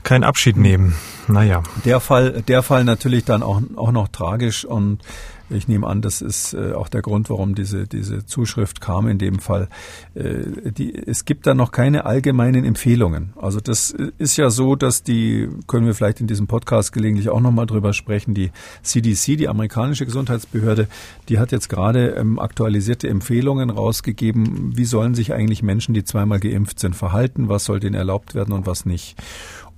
keinen 0.03 0.25
Abschied 0.25 0.57
nehmen. 0.57 0.95
Naja. 1.29 1.63
Der 1.85 2.01
Fall, 2.01 2.43
der 2.43 2.63
Fall 2.63 2.85
natürlich 2.85 3.25
dann 3.25 3.43
auch, 3.43 3.61
auch 3.77 3.93
noch 3.93 4.09
tragisch 4.09 4.65
und 4.65 5.01
ich 5.51 5.69
nehme 5.69 5.87
an, 5.87 6.01
das 6.01 6.23
ist 6.23 6.55
äh, 6.55 6.73
auch 6.73 6.89
der 6.89 7.03
Grund, 7.03 7.29
warum 7.29 7.55
diese, 7.55 7.87
diese 7.87 8.25
Zuschrift 8.25 8.81
kam 8.81 9.09
in 9.09 9.19
dem 9.19 9.41
Fall. 9.41 9.69
Äh, 10.15 10.71
die, 10.71 10.95
es 10.95 11.25
gibt 11.25 11.47
da 11.47 11.55
noch 11.55 11.73
keine 11.73 12.05
allgemeinen 12.07 12.65
Empfehlungen. 12.65 13.33
Also 13.37 13.61
das 13.61 13.91
ist 13.91 14.37
ja 14.37 14.51
so, 14.51 14.77
dass 14.77 15.03
die, 15.03 15.49
können 15.67 15.87
wir 15.87 15.95
vielleicht 15.95 16.21
in 16.21 16.27
diesem 16.27 16.47
Podcast 16.47 16.93
gelegentlich 16.93 17.29
auch 17.31 17.41
nochmal 17.41 17.67
drüber 17.67 17.93
sprechen, 17.93 18.35
die 18.35 18.51
CDC, 18.83 19.37
die 19.37 19.49
amerikanische 19.49 20.07
Gesundheitsbehörde, 20.07 20.89
die 21.29 21.39
hat 21.39 21.53
jetzt 21.53 21.69
gerade 21.69 22.11
ähm, 22.11 22.39
aktualisierte 22.39 23.09
Empfehlungen 23.09 23.71
rausgegeben, 23.71 24.77
wie 24.77 24.85
sollen 24.85 25.15
sich 25.15 25.33
eigentlich 25.33 25.63
Menschen, 25.63 25.95
die 25.95 26.05
zweimal 26.05 26.39
geimpft 26.39 26.79
sind, 26.79 26.95
verhalten, 26.95 27.49
was 27.49 27.65
soll 27.65 27.81
denen 27.81 27.95
erlaubt 27.95 28.35
werden 28.35 28.53
und 28.53 28.67
was 28.67 28.87
nicht. 28.87 29.17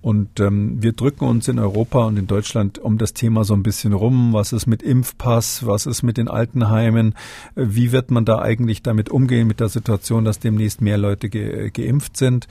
Und 0.03 0.41
ähm, 0.41 0.83
wir 0.83 0.93
drücken 0.93 1.27
uns 1.27 1.47
in 1.47 1.61
Europa 1.61 2.05
und 2.05 2.19
in 2.19 2.27
Deutschland 2.27 2.79
um 2.81 2.99
das 2.99 3.15
Thema 3.15 3.45
so 3.45 3.55
ein 3.55 3.63
bisschen 3.63 3.93
rum. 3.93 4.33
Was 4.33 4.53
ist 4.53 4.67
mit 4.67 4.83
Impfpass? 4.83 5.65
Was 5.65 5.87
ist 5.87 6.03
mit 6.03 6.17
den 6.17 6.29
Altenheimen? 6.29 7.15
Äh, 7.55 7.67
wie 7.69 7.93
wird 7.93 8.11
man 8.11 8.25
da 8.25 8.41
eigentlich 8.41 8.83
damit 8.83 9.11
umgehen 9.11 9.47
mit 9.47 9.61
der 9.61 9.69
Situation, 9.69 10.25
dass 10.25 10.41
demnächst 10.41 10.81
mehr 10.81 10.99
Leute 10.99 11.29
ge 11.29 11.71
geimpft 11.71 12.17
sind? 12.17 12.49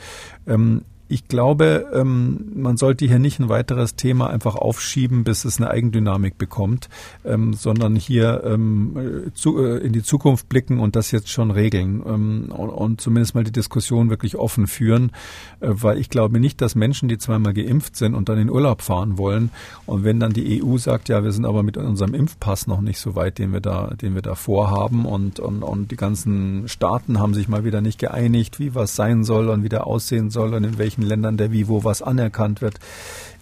Ähm, 0.47 0.83
ich 1.12 1.28
glaube, 1.28 1.88
ähm, 1.93 2.52
man 2.56 2.78
sollte 2.78 3.06
hier 3.06 3.19
nicht 3.19 3.39
ein 3.39 3.50
weiteres 3.50 3.95
Thema 3.95 4.30
einfach 4.30 4.56
aufschieben, 4.56 5.26
bis 5.26 5.43
es 5.43 5.58
eine 5.58 5.69
Eigendynamik 5.69 6.38
bekommt, 6.38 6.88
ähm, 7.26 7.54
sondern 7.54 7.97
hier 7.97 8.43
ähm, 8.45 9.30
zu, 9.34 9.62
äh, 9.62 9.80
in 9.80 9.91
die 9.91 10.04
Zukunft 10.04 10.47
blicken 10.47 10.80
und 10.80 10.95
das 10.95 11.12
jetzt 11.12 11.30
schon 11.30 11.52
regeln 11.52 12.02
ähm, 12.06 12.45
und, 12.50 12.69
und, 12.69 13.02
zumindest 13.02 13.36
mal 13.36 13.43
die 13.43 13.52
Diskussion 13.52 14.10
wirklich 14.10 14.38
offen 14.38 14.67
führen, 14.67 15.12
äh, 15.60 15.67
weil 15.69 15.97
ich 15.97 16.10
glaube 16.10 16.39
nicht, 16.39 16.62
dass 16.62 16.76
Menschen, 16.76 17.10
die 17.10 17.17
zweimal 17.17 17.54
geimpft 17.54 17.97
sind 17.97 18.15
und 18.15 18.30
dann 18.30 18.38
in 18.38 18.50
Urlaub 18.50 18.82
fahren 18.82 19.17
wollen 19.17 19.52
und 19.86 20.06
wenn 20.06 20.21
dann 20.21 20.32
die 20.32 20.63
EU 20.63 20.78
sagt, 20.78 21.10
ja, 21.10 21.26
wir 21.26 21.34
sind 21.34 21.45
aber 21.45 21.62
mit 21.62 21.76
unserem 21.76 22.13
Impfpass 22.13 22.67
noch 22.67 22.80
nicht 22.80 23.00
so 23.00 23.15
weit, 23.15 23.38
den 23.38 23.52
wir 23.52 23.60
da, 23.60 23.88
den 24.02 24.15
wir 24.15 24.21
da 24.21 24.36
vorhaben 24.36 25.06
und, 25.06 25.41
und, 25.41 25.62
und 25.62 25.91
die 25.91 25.97
ganzen 25.97 26.69
Staaten 26.69 27.19
haben 27.19 27.34
sich 27.34 27.50
mal 27.50 27.65
wieder 27.65 27.82
nicht 27.82 28.00
geeinigt, 28.00 28.60
wie 28.60 28.76
was 28.76 28.95
sein 28.95 29.26
soll 29.26 29.50
und 29.50 29.65
wie 29.65 29.69
der 29.69 29.88
aussehen 29.88 30.30
soll 30.30 30.54
und 30.54 30.63
in 30.63 30.78
welchen 30.78 31.00
welchen 31.01 31.09
Ländern 31.09 31.37
der 31.37 31.51
Vivo 31.51 31.83
was 31.83 32.01
anerkannt 32.01 32.61
wird. 32.61 32.79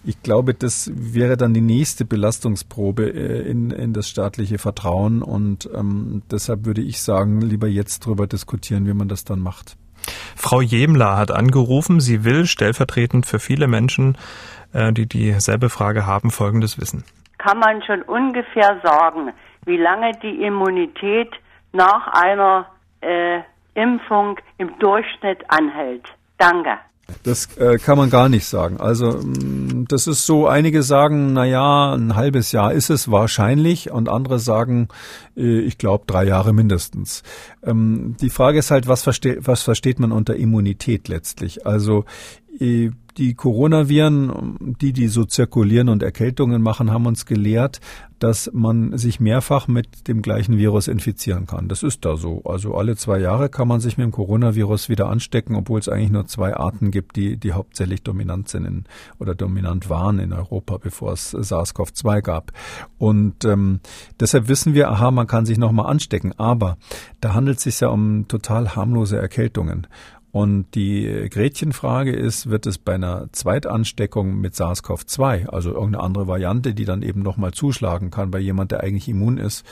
Ich 0.04 0.22
glaube, 0.22 0.54
das 0.54 0.90
wäre 0.94 1.36
dann 1.36 1.52
die 1.52 1.60
nächste 1.60 2.04
Belastungsprobe 2.04 3.10
äh, 3.10 3.50
in, 3.50 3.70
in 3.70 3.92
das 3.92 4.08
staatliche 4.08 4.58
Vertrauen 4.58 5.22
und 5.22 5.68
ähm, 5.74 6.22
deshalb 6.30 6.64
würde 6.64 6.80
ich 6.80 7.02
sagen, 7.02 7.40
lieber 7.40 7.68
jetzt 7.68 8.06
darüber 8.06 8.26
diskutieren, 8.26 8.86
wie 8.86 8.94
man 8.94 9.08
das 9.08 9.24
dann 9.24 9.40
macht. 9.40 9.76
Frau 10.34 10.62
Jemler 10.62 11.18
hat 11.18 11.30
angerufen, 11.30 12.00
sie 12.00 12.24
will 12.24 12.46
stellvertretend 12.46 13.26
für 13.26 13.38
viele 13.38 13.66
Menschen, 13.66 14.16
äh, 14.72 14.92
die 14.92 15.06
dieselbe 15.06 15.68
Frage 15.68 16.06
haben, 16.06 16.30
Folgendes 16.30 16.80
wissen. 16.80 17.04
Kann 17.36 17.58
man 17.58 17.82
schon 17.82 18.02
ungefähr 18.02 18.80
sagen, 18.82 19.32
wie 19.66 19.76
lange 19.76 20.12
die 20.22 20.42
Immunität 20.42 21.30
nach 21.72 22.08
einer 22.08 22.66
äh, 23.02 23.40
Impfung 23.74 24.38
im 24.56 24.78
Durchschnitt 24.78 25.44
anhält? 25.48 26.04
Danke. 26.38 26.78
Das 27.22 27.56
äh, 27.56 27.78
kann 27.78 27.98
man 27.98 28.10
gar 28.10 28.28
nicht 28.28 28.46
sagen. 28.46 28.78
Also 28.78 29.12
mm, 29.12 29.86
das 29.88 30.06
ist 30.06 30.26
so, 30.26 30.46
einige 30.46 30.82
sagen, 30.82 31.32
na 31.32 31.44
ja, 31.44 31.94
ein 31.94 32.16
halbes 32.16 32.52
Jahr 32.52 32.72
ist 32.72 32.90
es 32.90 33.10
wahrscheinlich 33.10 33.90
und 33.90 34.08
andere 34.08 34.38
sagen, 34.38 34.88
äh, 35.36 35.60
ich 35.60 35.78
glaube 35.78 36.04
drei 36.06 36.24
Jahre 36.24 36.52
mindestens. 36.52 37.22
Ähm, 37.62 38.16
die 38.20 38.30
Frage 38.30 38.58
ist 38.58 38.70
halt, 38.70 38.86
was, 38.86 39.02
verste 39.02 39.38
was 39.40 39.62
versteht 39.62 40.00
man 40.00 40.12
unter 40.12 40.36
Immunität 40.36 41.08
letztlich? 41.08 41.66
Also 41.66 42.04
die 42.58 43.34
Coronaviren, 43.34 44.56
die, 44.80 44.92
die 44.92 45.08
so 45.08 45.24
zirkulieren 45.24 45.88
und 45.88 46.02
Erkältungen 46.02 46.62
machen, 46.62 46.90
haben 46.90 47.06
uns 47.06 47.26
gelehrt, 47.26 47.80
dass 48.18 48.50
man 48.52 48.96
sich 48.98 49.18
mehrfach 49.18 49.66
mit 49.66 50.06
dem 50.06 50.20
gleichen 50.20 50.58
Virus 50.58 50.88
infizieren 50.88 51.46
kann. 51.46 51.68
Das 51.68 51.82
ist 51.82 52.04
da 52.04 52.16
so. 52.16 52.42
Also 52.44 52.74
alle 52.74 52.96
zwei 52.96 53.18
Jahre 53.18 53.48
kann 53.48 53.66
man 53.66 53.80
sich 53.80 53.96
mit 53.96 54.04
dem 54.04 54.12
Coronavirus 54.12 54.90
wieder 54.90 55.08
anstecken, 55.08 55.56
obwohl 55.56 55.80
es 55.80 55.88
eigentlich 55.88 56.10
nur 56.10 56.26
zwei 56.26 56.54
Arten 56.54 56.90
gibt, 56.90 57.16
die, 57.16 57.38
die 57.38 57.52
hauptsächlich 57.52 58.02
dominant 58.02 58.48
sind 58.48 58.66
in, 58.66 58.84
oder 59.18 59.34
dominant 59.34 59.88
waren 59.88 60.18
in 60.18 60.32
Europa, 60.32 60.76
bevor 60.76 61.12
es 61.12 61.34
SARS-CoV-2 61.34 62.20
gab. 62.20 62.52
Und 62.98 63.44
ähm, 63.46 63.80
deshalb 64.20 64.48
wissen 64.48 64.74
wir, 64.74 64.90
aha, 64.90 65.10
man 65.10 65.26
kann 65.26 65.46
sich 65.46 65.56
nochmal 65.56 65.86
anstecken. 65.86 66.34
Aber 66.38 66.76
da 67.20 67.32
handelt 67.32 67.58
es 67.58 67.64
sich 67.64 67.80
ja 67.80 67.88
um 67.88 68.28
total 68.28 68.76
harmlose 68.76 69.16
Erkältungen. 69.16 69.86
Und 70.32 70.74
die 70.76 71.28
Gretchenfrage 71.28 72.12
ist, 72.12 72.48
wird 72.48 72.66
es 72.66 72.78
bei 72.78 72.94
einer 72.94 73.26
Zweitansteckung 73.32 74.40
mit 74.40 74.54
SARS-CoV-2, 74.54 75.48
also 75.48 75.70
irgendeine 75.70 76.04
andere 76.04 76.28
Variante, 76.28 76.72
die 76.72 76.84
dann 76.84 77.02
eben 77.02 77.22
nochmal 77.22 77.52
zuschlagen 77.52 78.10
kann 78.10 78.30
bei 78.30 78.38
jemand, 78.38 78.70
der 78.70 78.80
eigentlich 78.80 79.08
immun 79.08 79.38
ist, 79.38 79.66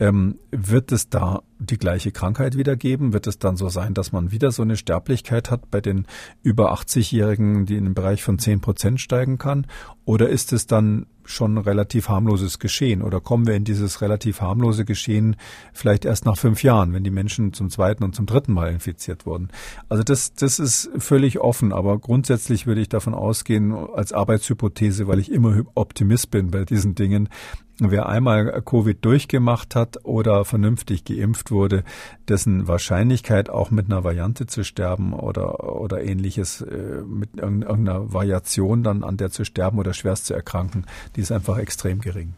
ähm, 0.00 0.38
wird 0.50 0.92
es 0.92 1.08
da 1.08 1.42
die 1.58 1.78
gleiche 1.78 2.12
Krankheit 2.12 2.56
wieder 2.56 2.76
geben? 2.76 3.12
Wird 3.12 3.26
es 3.26 3.38
dann 3.38 3.56
so 3.56 3.68
sein, 3.68 3.94
dass 3.94 4.12
man 4.12 4.30
wieder 4.30 4.52
so 4.52 4.62
eine 4.62 4.76
Sterblichkeit 4.76 5.50
hat 5.50 5.70
bei 5.70 5.80
den 5.80 6.06
über 6.42 6.72
80-Jährigen, 6.72 7.66
die 7.66 7.76
in 7.76 7.84
den 7.84 7.94
Bereich 7.94 8.22
von 8.22 8.38
10 8.38 8.60
Prozent 8.60 9.00
steigen 9.00 9.38
kann? 9.38 9.66
Oder 10.04 10.28
ist 10.28 10.52
es 10.52 10.66
dann 10.66 11.06
schon 11.24 11.58
relativ 11.58 12.08
harmloses 12.08 12.58
Geschehen? 12.58 13.02
Oder 13.02 13.20
kommen 13.20 13.46
wir 13.46 13.54
in 13.54 13.64
dieses 13.64 14.00
relativ 14.00 14.40
harmlose 14.40 14.84
Geschehen 14.84 15.36
vielleicht 15.72 16.04
erst 16.04 16.24
nach 16.24 16.38
fünf 16.38 16.62
Jahren, 16.62 16.94
wenn 16.94 17.04
die 17.04 17.10
Menschen 17.10 17.52
zum 17.52 17.68
zweiten 17.68 18.04
und 18.04 18.14
zum 18.14 18.26
dritten 18.26 18.52
Mal 18.52 18.72
infiziert 18.72 19.26
wurden? 19.26 19.48
Also 19.88 20.02
das, 20.02 20.32
das 20.34 20.58
ist 20.58 20.90
völlig 20.96 21.40
offen, 21.40 21.72
aber 21.72 21.98
grundsätzlich 21.98 22.66
würde 22.66 22.80
ich 22.80 22.88
davon 22.88 23.14
ausgehen, 23.14 23.72
als 23.72 24.12
Arbeitshypothese, 24.12 25.06
weil 25.06 25.18
ich 25.18 25.30
immer 25.30 25.62
Optimist 25.74 26.30
bin 26.30 26.50
bei 26.50 26.64
diesen 26.64 26.94
Dingen, 26.94 27.28
Wer 27.80 28.08
einmal 28.08 28.60
Covid 28.62 29.04
durchgemacht 29.04 29.76
hat 29.76 30.04
oder 30.04 30.44
vernünftig 30.44 31.04
geimpft 31.04 31.52
wurde, 31.52 31.84
dessen 32.26 32.66
Wahrscheinlichkeit 32.66 33.50
auch 33.50 33.70
mit 33.70 33.86
einer 33.86 34.02
Variante 34.02 34.46
zu 34.46 34.64
sterben 34.64 35.12
oder, 35.12 35.76
oder 35.76 36.02
ähnliches, 36.02 36.60
äh, 36.60 37.02
mit 37.06 37.36
irgendeiner 37.36 38.12
Variation 38.12 38.82
dann 38.82 39.04
an 39.04 39.16
der 39.16 39.30
zu 39.30 39.44
sterben 39.44 39.78
oder 39.78 39.94
schwerst 39.94 40.26
zu 40.26 40.34
erkranken, 40.34 40.86
die 41.14 41.20
ist 41.20 41.30
einfach 41.30 41.58
extrem 41.58 42.00
gering. 42.00 42.34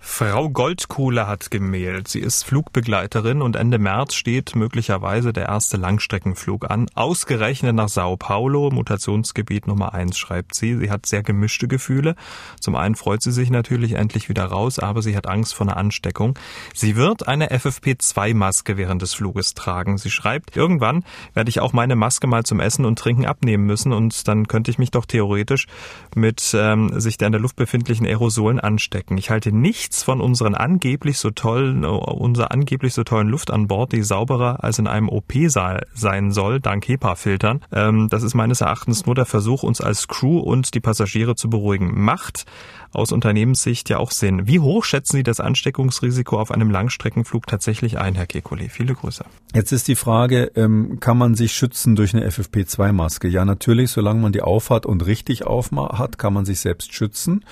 Frau 0.00 0.48
Goldkohle 0.48 1.26
hat 1.26 1.50
gemählt. 1.50 2.06
Sie 2.06 2.20
ist 2.20 2.44
Flugbegleiterin 2.44 3.42
und 3.42 3.56
Ende 3.56 3.78
März 3.78 4.14
steht 4.14 4.54
möglicherweise 4.54 5.32
der 5.32 5.46
erste 5.46 5.76
Langstreckenflug 5.76 6.70
an. 6.70 6.86
Ausgerechnet 6.94 7.74
nach 7.74 7.88
Sao 7.88 8.16
Paulo, 8.16 8.70
Mutationsgebiet 8.70 9.66
Nummer 9.66 9.94
eins, 9.94 10.16
schreibt 10.16 10.54
sie. 10.54 10.76
Sie 10.76 10.90
hat 10.90 11.06
sehr 11.06 11.24
gemischte 11.24 11.66
Gefühle. 11.66 12.14
Zum 12.60 12.76
einen 12.76 12.94
freut 12.94 13.22
sie 13.22 13.32
sich 13.32 13.50
natürlich 13.50 13.92
endlich 13.92 14.28
wieder 14.28 14.44
raus, 14.44 14.78
aber 14.78 15.02
sie 15.02 15.16
hat 15.16 15.26
Angst 15.26 15.54
vor 15.54 15.66
einer 15.66 15.76
Ansteckung. 15.76 16.38
Sie 16.74 16.94
wird 16.94 17.26
eine 17.26 17.50
FFP2-Maske 17.50 18.76
während 18.76 19.02
des 19.02 19.14
Fluges 19.14 19.54
tragen. 19.54 19.98
Sie 19.98 20.10
schreibt, 20.10 20.56
irgendwann 20.56 21.04
werde 21.34 21.50
ich 21.50 21.60
auch 21.60 21.72
meine 21.72 21.96
Maske 21.96 22.28
mal 22.28 22.44
zum 22.44 22.60
Essen 22.60 22.84
und 22.84 22.98
Trinken 22.98 23.26
abnehmen 23.26 23.66
müssen 23.66 23.92
und 23.92 24.28
dann 24.28 24.46
könnte 24.46 24.70
ich 24.70 24.78
mich 24.78 24.92
doch 24.92 25.06
theoretisch 25.06 25.66
mit 26.14 26.54
ähm, 26.54 27.00
sich 27.00 27.18
der 27.18 27.26
in 27.26 27.32
der 27.32 27.40
Luft 27.40 27.56
befindlichen 27.56 28.06
Aerosolen 28.06 28.60
anstecken. 28.60 29.18
Ich 29.18 29.30
halte 29.30 29.50
nicht 29.52 29.87
nichts 29.88 30.02
von 30.02 30.20
unseren 30.20 30.54
angeblich 30.54 31.18
so 31.18 31.30
tollen, 31.30 31.86
unserer 31.86 32.52
angeblich 32.52 32.92
so 32.92 33.04
tollen 33.04 33.28
Luft 33.28 33.50
an 33.50 33.68
Bord, 33.68 33.92
die 33.92 34.02
sauberer 34.02 34.62
als 34.62 34.78
in 34.78 34.86
einem 34.86 35.08
OP-Saal 35.08 35.86
sein 35.94 36.30
soll, 36.30 36.60
dank 36.60 36.86
HEPA-Filtern. 36.86 37.62
Ähm, 37.72 38.08
das 38.10 38.22
ist 38.22 38.34
meines 38.34 38.60
Erachtens 38.60 39.06
nur 39.06 39.14
der 39.14 39.24
Versuch, 39.24 39.62
uns 39.62 39.80
als 39.80 40.06
Crew 40.06 40.40
und 40.40 40.74
die 40.74 40.80
Passagiere 40.80 41.36
zu 41.36 41.48
beruhigen. 41.48 41.98
Macht 41.98 42.44
aus 42.92 43.12
Unternehmenssicht 43.12 43.88
ja 43.90 43.98
auch 43.98 44.10
Sinn. 44.10 44.46
Wie 44.46 44.60
hoch 44.60 44.84
schätzen 44.84 45.16
Sie 45.16 45.22
das 45.22 45.40
Ansteckungsrisiko 45.40 46.38
auf 46.38 46.50
einem 46.50 46.70
Langstreckenflug 46.70 47.46
tatsächlich 47.46 47.98
ein, 47.98 48.14
Herr 48.14 48.26
Kekulé? 48.26 48.70
Viele 48.70 48.94
Grüße. 48.94 49.24
Jetzt 49.54 49.72
ist 49.72 49.88
die 49.88 49.94
Frage, 49.94 50.52
ähm, 50.54 50.98
kann 51.00 51.18
man 51.18 51.34
sich 51.34 51.52
schützen 51.52 51.96
durch 51.96 52.14
eine 52.14 52.28
FFP2-Maske? 52.28 53.28
Ja, 53.28 53.44
natürlich, 53.44 53.90
solange 53.90 54.20
man 54.20 54.32
die 54.32 54.42
aufhat 54.42 54.86
und 54.86 55.04
richtig 55.06 55.46
aufhat, 55.46 56.18
kann 56.18 56.32
man 56.32 56.44
sich 56.44 56.60
selbst 56.60 56.94
schützen. 56.94 57.44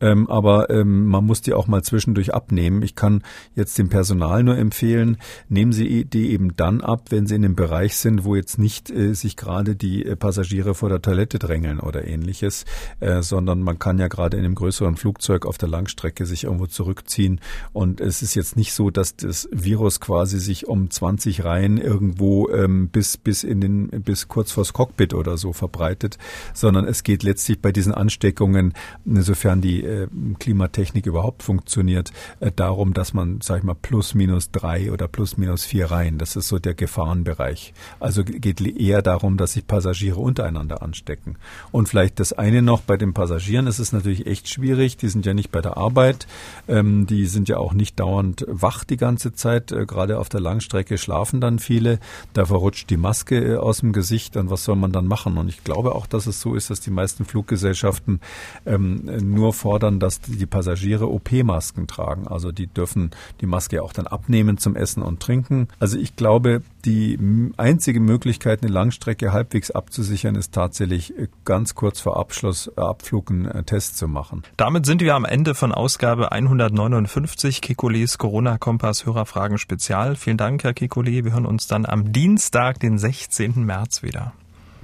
Ähm, 0.00 0.28
aber 0.28 0.70
ähm, 0.70 1.06
man 1.06 1.24
muss 1.24 1.42
die 1.42 1.52
auch 1.52 1.66
mal 1.66 1.79
zwischendurch 1.82 2.34
abnehmen. 2.34 2.82
Ich 2.82 2.94
kann 2.94 3.22
jetzt 3.54 3.78
dem 3.78 3.88
Personal 3.88 4.42
nur 4.42 4.56
empfehlen, 4.56 5.16
nehmen 5.48 5.72
Sie 5.72 6.04
die 6.04 6.30
eben 6.30 6.56
dann 6.56 6.80
ab, 6.80 7.06
wenn 7.10 7.26
Sie 7.26 7.34
in 7.34 7.44
einem 7.44 7.56
Bereich 7.56 7.96
sind, 7.96 8.24
wo 8.24 8.36
jetzt 8.36 8.58
nicht 8.58 8.90
äh, 8.90 9.14
sich 9.14 9.36
gerade 9.36 9.76
die 9.76 10.04
äh, 10.04 10.16
Passagiere 10.16 10.74
vor 10.74 10.88
der 10.88 11.02
Toilette 11.02 11.38
drängeln 11.38 11.80
oder 11.80 12.06
ähnliches, 12.06 12.64
äh, 13.00 13.22
sondern 13.22 13.62
man 13.62 13.78
kann 13.78 13.98
ja 13.98 14.08
gerade 14.08 14.36
in 14.36 14.44
einem 14.44 14.54
größeren 14.54 14.96
Flugzeug 14.96 15.46
auf 15.46 15.58
der 15.58 15.68
Langstrecke 15.68 16.26
sich 16.26 16.44
irgendwo 16.44 16.66
zurückziehen. 16.66 17.40
Und 17.72 18.00
es 18.00 18.22
ist 18.22 18.34
jetzt 18.34 18.56
nicht 18.56 18.72
so, 18.72 18.90
dass 18.90 19.16
das 19.16 19.48
Virus 19.52 20.00
quasi 20.00 20.38
sich 20.38 20.66
um 20.66 20.90
20 20.90 21.44
Reihen 21.44 21.78
irgendwo 21.78 22.48
ähm, 22.50 22.88
bis 22.88 23.16
bis 23.16 23.44
in 23.44 23.60
den 23.60 23.88
bis 24.02 24.28
kurz 24.28 24.52
vors 24.52 24.72
Cockpit 24.72 25.14
oder 25.14 25.36
so 25.36 25.52
verbreitet, 25.52 26.18
sondern 26.54 26.84
es 26.86 27.02
geht 27.02 27.22
letztlich 27.22 27.60
bei 27.60 27.72
diesen 27.72 27.94
Ansteckungen, 27.94 28.74
insofern 29.04 29.60
die 29.60 29.84
äh, 29.84 30.08
Klimatechnik 30.38 31.06
überhaupt 31.06 31.42
funktioniert, 31.42 31.69
äh, 31.76 32.50
darum, 32.54 32.92
dass 32.92 33.12
man, 33.12 33.40
sag 33.42 33.58
ich 33.58 33.64
mal, 33.64 33.74
plus 33.74 34.14
minus 34.14 34.50
drei 34.50 34.92
oder 34.92 35.08
plus 35.08 35.36
minus 35.36 35.64
vier 35.64 35.90
Reihen, 35.90 36.18
das 36.18 36.36
ist 36.36 36.48
so 36.48 36.58
der 36.58 36.74
Gefahrenbereich. 36.74 37.72
Also 37.98 38.24
geht 38.24 38.60
eher 38.60 39.02
darum, 39.02 39.36
dass 39.36 39.52
sich 39.52 39.66
Passagiere 39.66 40.18
untereinander 40.20 40.82
anstecken. 40.82 41.36
Und 41.72 41.88
vielleicht 41.88 42.20
das 42.20 42.32
eine 42.32 42.62
noch 42.62 42.82
bei 42.82 42.96
den 42.96 43.14
Passagieren 43.14 43.66
ist 43.66 43.78
es 43.78 43.92
natürlich 43.92 44.26
echt 44.26 44.48
schwierig. 44.48 44.96
Die 44.96 45.08
sind 45.08 45.26
ja 45.26 45.34
nicht 45.34 45.50
bei 45.50 45.60
der 45.60 45.76
Arbeit, 45.76 46.26
ähm, 46.68 47.06
die 47.06 47.26
sind 47.26 47.48
ja 47.48 47.58
auch 47.58 47.72
nicht 47.72 47.98
dauernd 47.98 48.44
wach 48.48 48.84
die 48.84 48.96
ganze 48.96 49.32
Zeit. 49.32 49.72
Äh, 49.72 49.86
gerade 49.86 50.18
auf 50.18 50.28
der 50.28 50.40
Langstrecke 50.40 50.98
schlafen 50.98 51.40
dann 51.40 51.58
viele. 51.58 51.98
Da 52.32 52.46
verrutscht 52.46 52.90
die 52.90 52.96
Maske 52.96 53.54
äh, 53.54 53.56
aus 53.56 53.80
dem 53.80 53.92
Gesicht. 53.92 54.36
Und 54.36 54.50
was 54.50 54.64
soll 54.64 54.76
man 54.76 54.92
dann 54.92 55.06
machen? 55.06 55.38
Und 55.38 55.48
ich 55.48 55.64
glaube 55.64 55.94
auch, 55.94 56.06
dass 56.06 56.26
es 56.26 56.40
so 56.40 56.54
ist, 56.54 56.70
dass 56.70 56.80
die 56.80 56.90
meisten 56.90 57.24
Fluggesellschaften 57.24 58.20
ähm, 58.66 59.02
nur 59.22 59.52
fordern, 59.52 59.70
fordern, 59.70 60.00
dass 60.00 60.20
die 60.20 60.46
Passagiere 60.46 61.08
OP-Masken 61.08 61.59
tragen. 61.86 62.26
Also 62.26 62.52
die 62.52 62.66
dürfen 62.66 63.10
die 63.40 63.46
Maske 63.46 63.82
auch 63.82 63.92
dann 63.92 64.06
abnehmen 64.06 64.58
zum 64.58 64.76
Essen 64.76 65.02
und 65.02 65.20
Trinken. 65.20 65.68
Also 65.78 65.98
ich 65.98 66.16
glaube, 66.16 66.62
die 66.84 67.18
einzige 67.56 68.00
Möglichkeit, 68.00 68.62
eine 68.62 68.72
Langstrecke 68.72 69.32
halbwegs 69.32 69.70
abzusichern, 69.70 70.34
ist 70.34 70.52
tatsächlich 70.52 71.16
äh, 71.18 71.28
ganz 71.44 71.74
kurz 71.74 72.00
vor 72.00 72.16
Abschluss 72.18 72.70
äh, 72.76 72.80
Abflug 72.80 73.30
einen 73.30 73.46
äh, 73.46 73.62
Test 73.64 73.98
zu 73.98 74.08
machen. 74.08 74.42
Damit 74.56 74.86
sind 74.86 75.02
wir 75.02 75.14
am 75.14 75.24
Ende 75.24 75.54
von 75.54 75.72
Ausgabe 75.72 76.32
159 76.32 77.60
Kikolis 77.60 78.18
Corona-Kompass 78.18 79.06
Hörerfragen 79.06 79.58
Spezial. 79.58 80.16
Vielen 80.16 80.36
Dank, 80.36 80.64
Herr 80.64 80.74
Kikoli. 80.74 81.24
Wir 81.24 81.32
hören 81.32 81.46
uns 81.46 81.66
dann 81.66 81.86
am 81.86 82.12
Dienstag, 82.12 82.80
den 82.80 82.98
16. 82.98 83.64
März 83.64 84.02
wieder. 84.02 84.32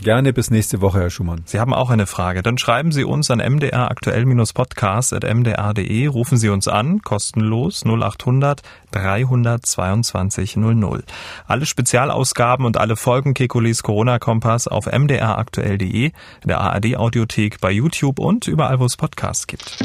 Gerne 0.00 0.32
bis 0.32 0.50
nächste 0.50 0.80
Woche, 0.80 1.00
Herr 1.00 1.10
Schumann. 1.10 1.42
Sie 1.46 1.58
haben 1.58 1.74
auch 1.74 1.90
eine 1.90 2.06
Frage. 2.06 2.42
Dann 2.42 2.58
schreiben 2.58 2.92
Sie 2.92 3.02
uns 3.04 3.28
an 3.30 3.38
mdraktuell-podcast.mdr.de. 3.38 6.06
Rufen 6.06 6.38
Sie 6.38 6.50
uns 6.50 6.68
an, 6.68 7.02
kostenlos 7.02 7.84
0800 7.84 8.62
322 8.92 10.56
00. 10.56 11.02
Alle 11.46 11.66
Spezialausgaben 11.66 12.64
und 12.66 12.76
alle 12.76 12.96
Folgen 12.96 13.34
Kekulis 13.34 13.82
Corona-Kompass 13.82 14.68
auf 14.68 14.86
mdraktuell.de, 14.86 16.12
der 16.44 16.60
ARD-Audiothek, 16.60 17.60
bei 17.60 17.72
YouTube 17.72 18.18
und 18.18 18.48
überall, 18.48 18.80
wo 18.80 18.84
es 18.84 18.96
Podcasts 18.96 19.46
gibt. 19.46 19.78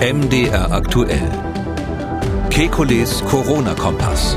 MDR 0.00 0.72
aktuell. 0.72 1.30
Kekules 2.50 3.24
Corona-Kompass. 3.24 4.36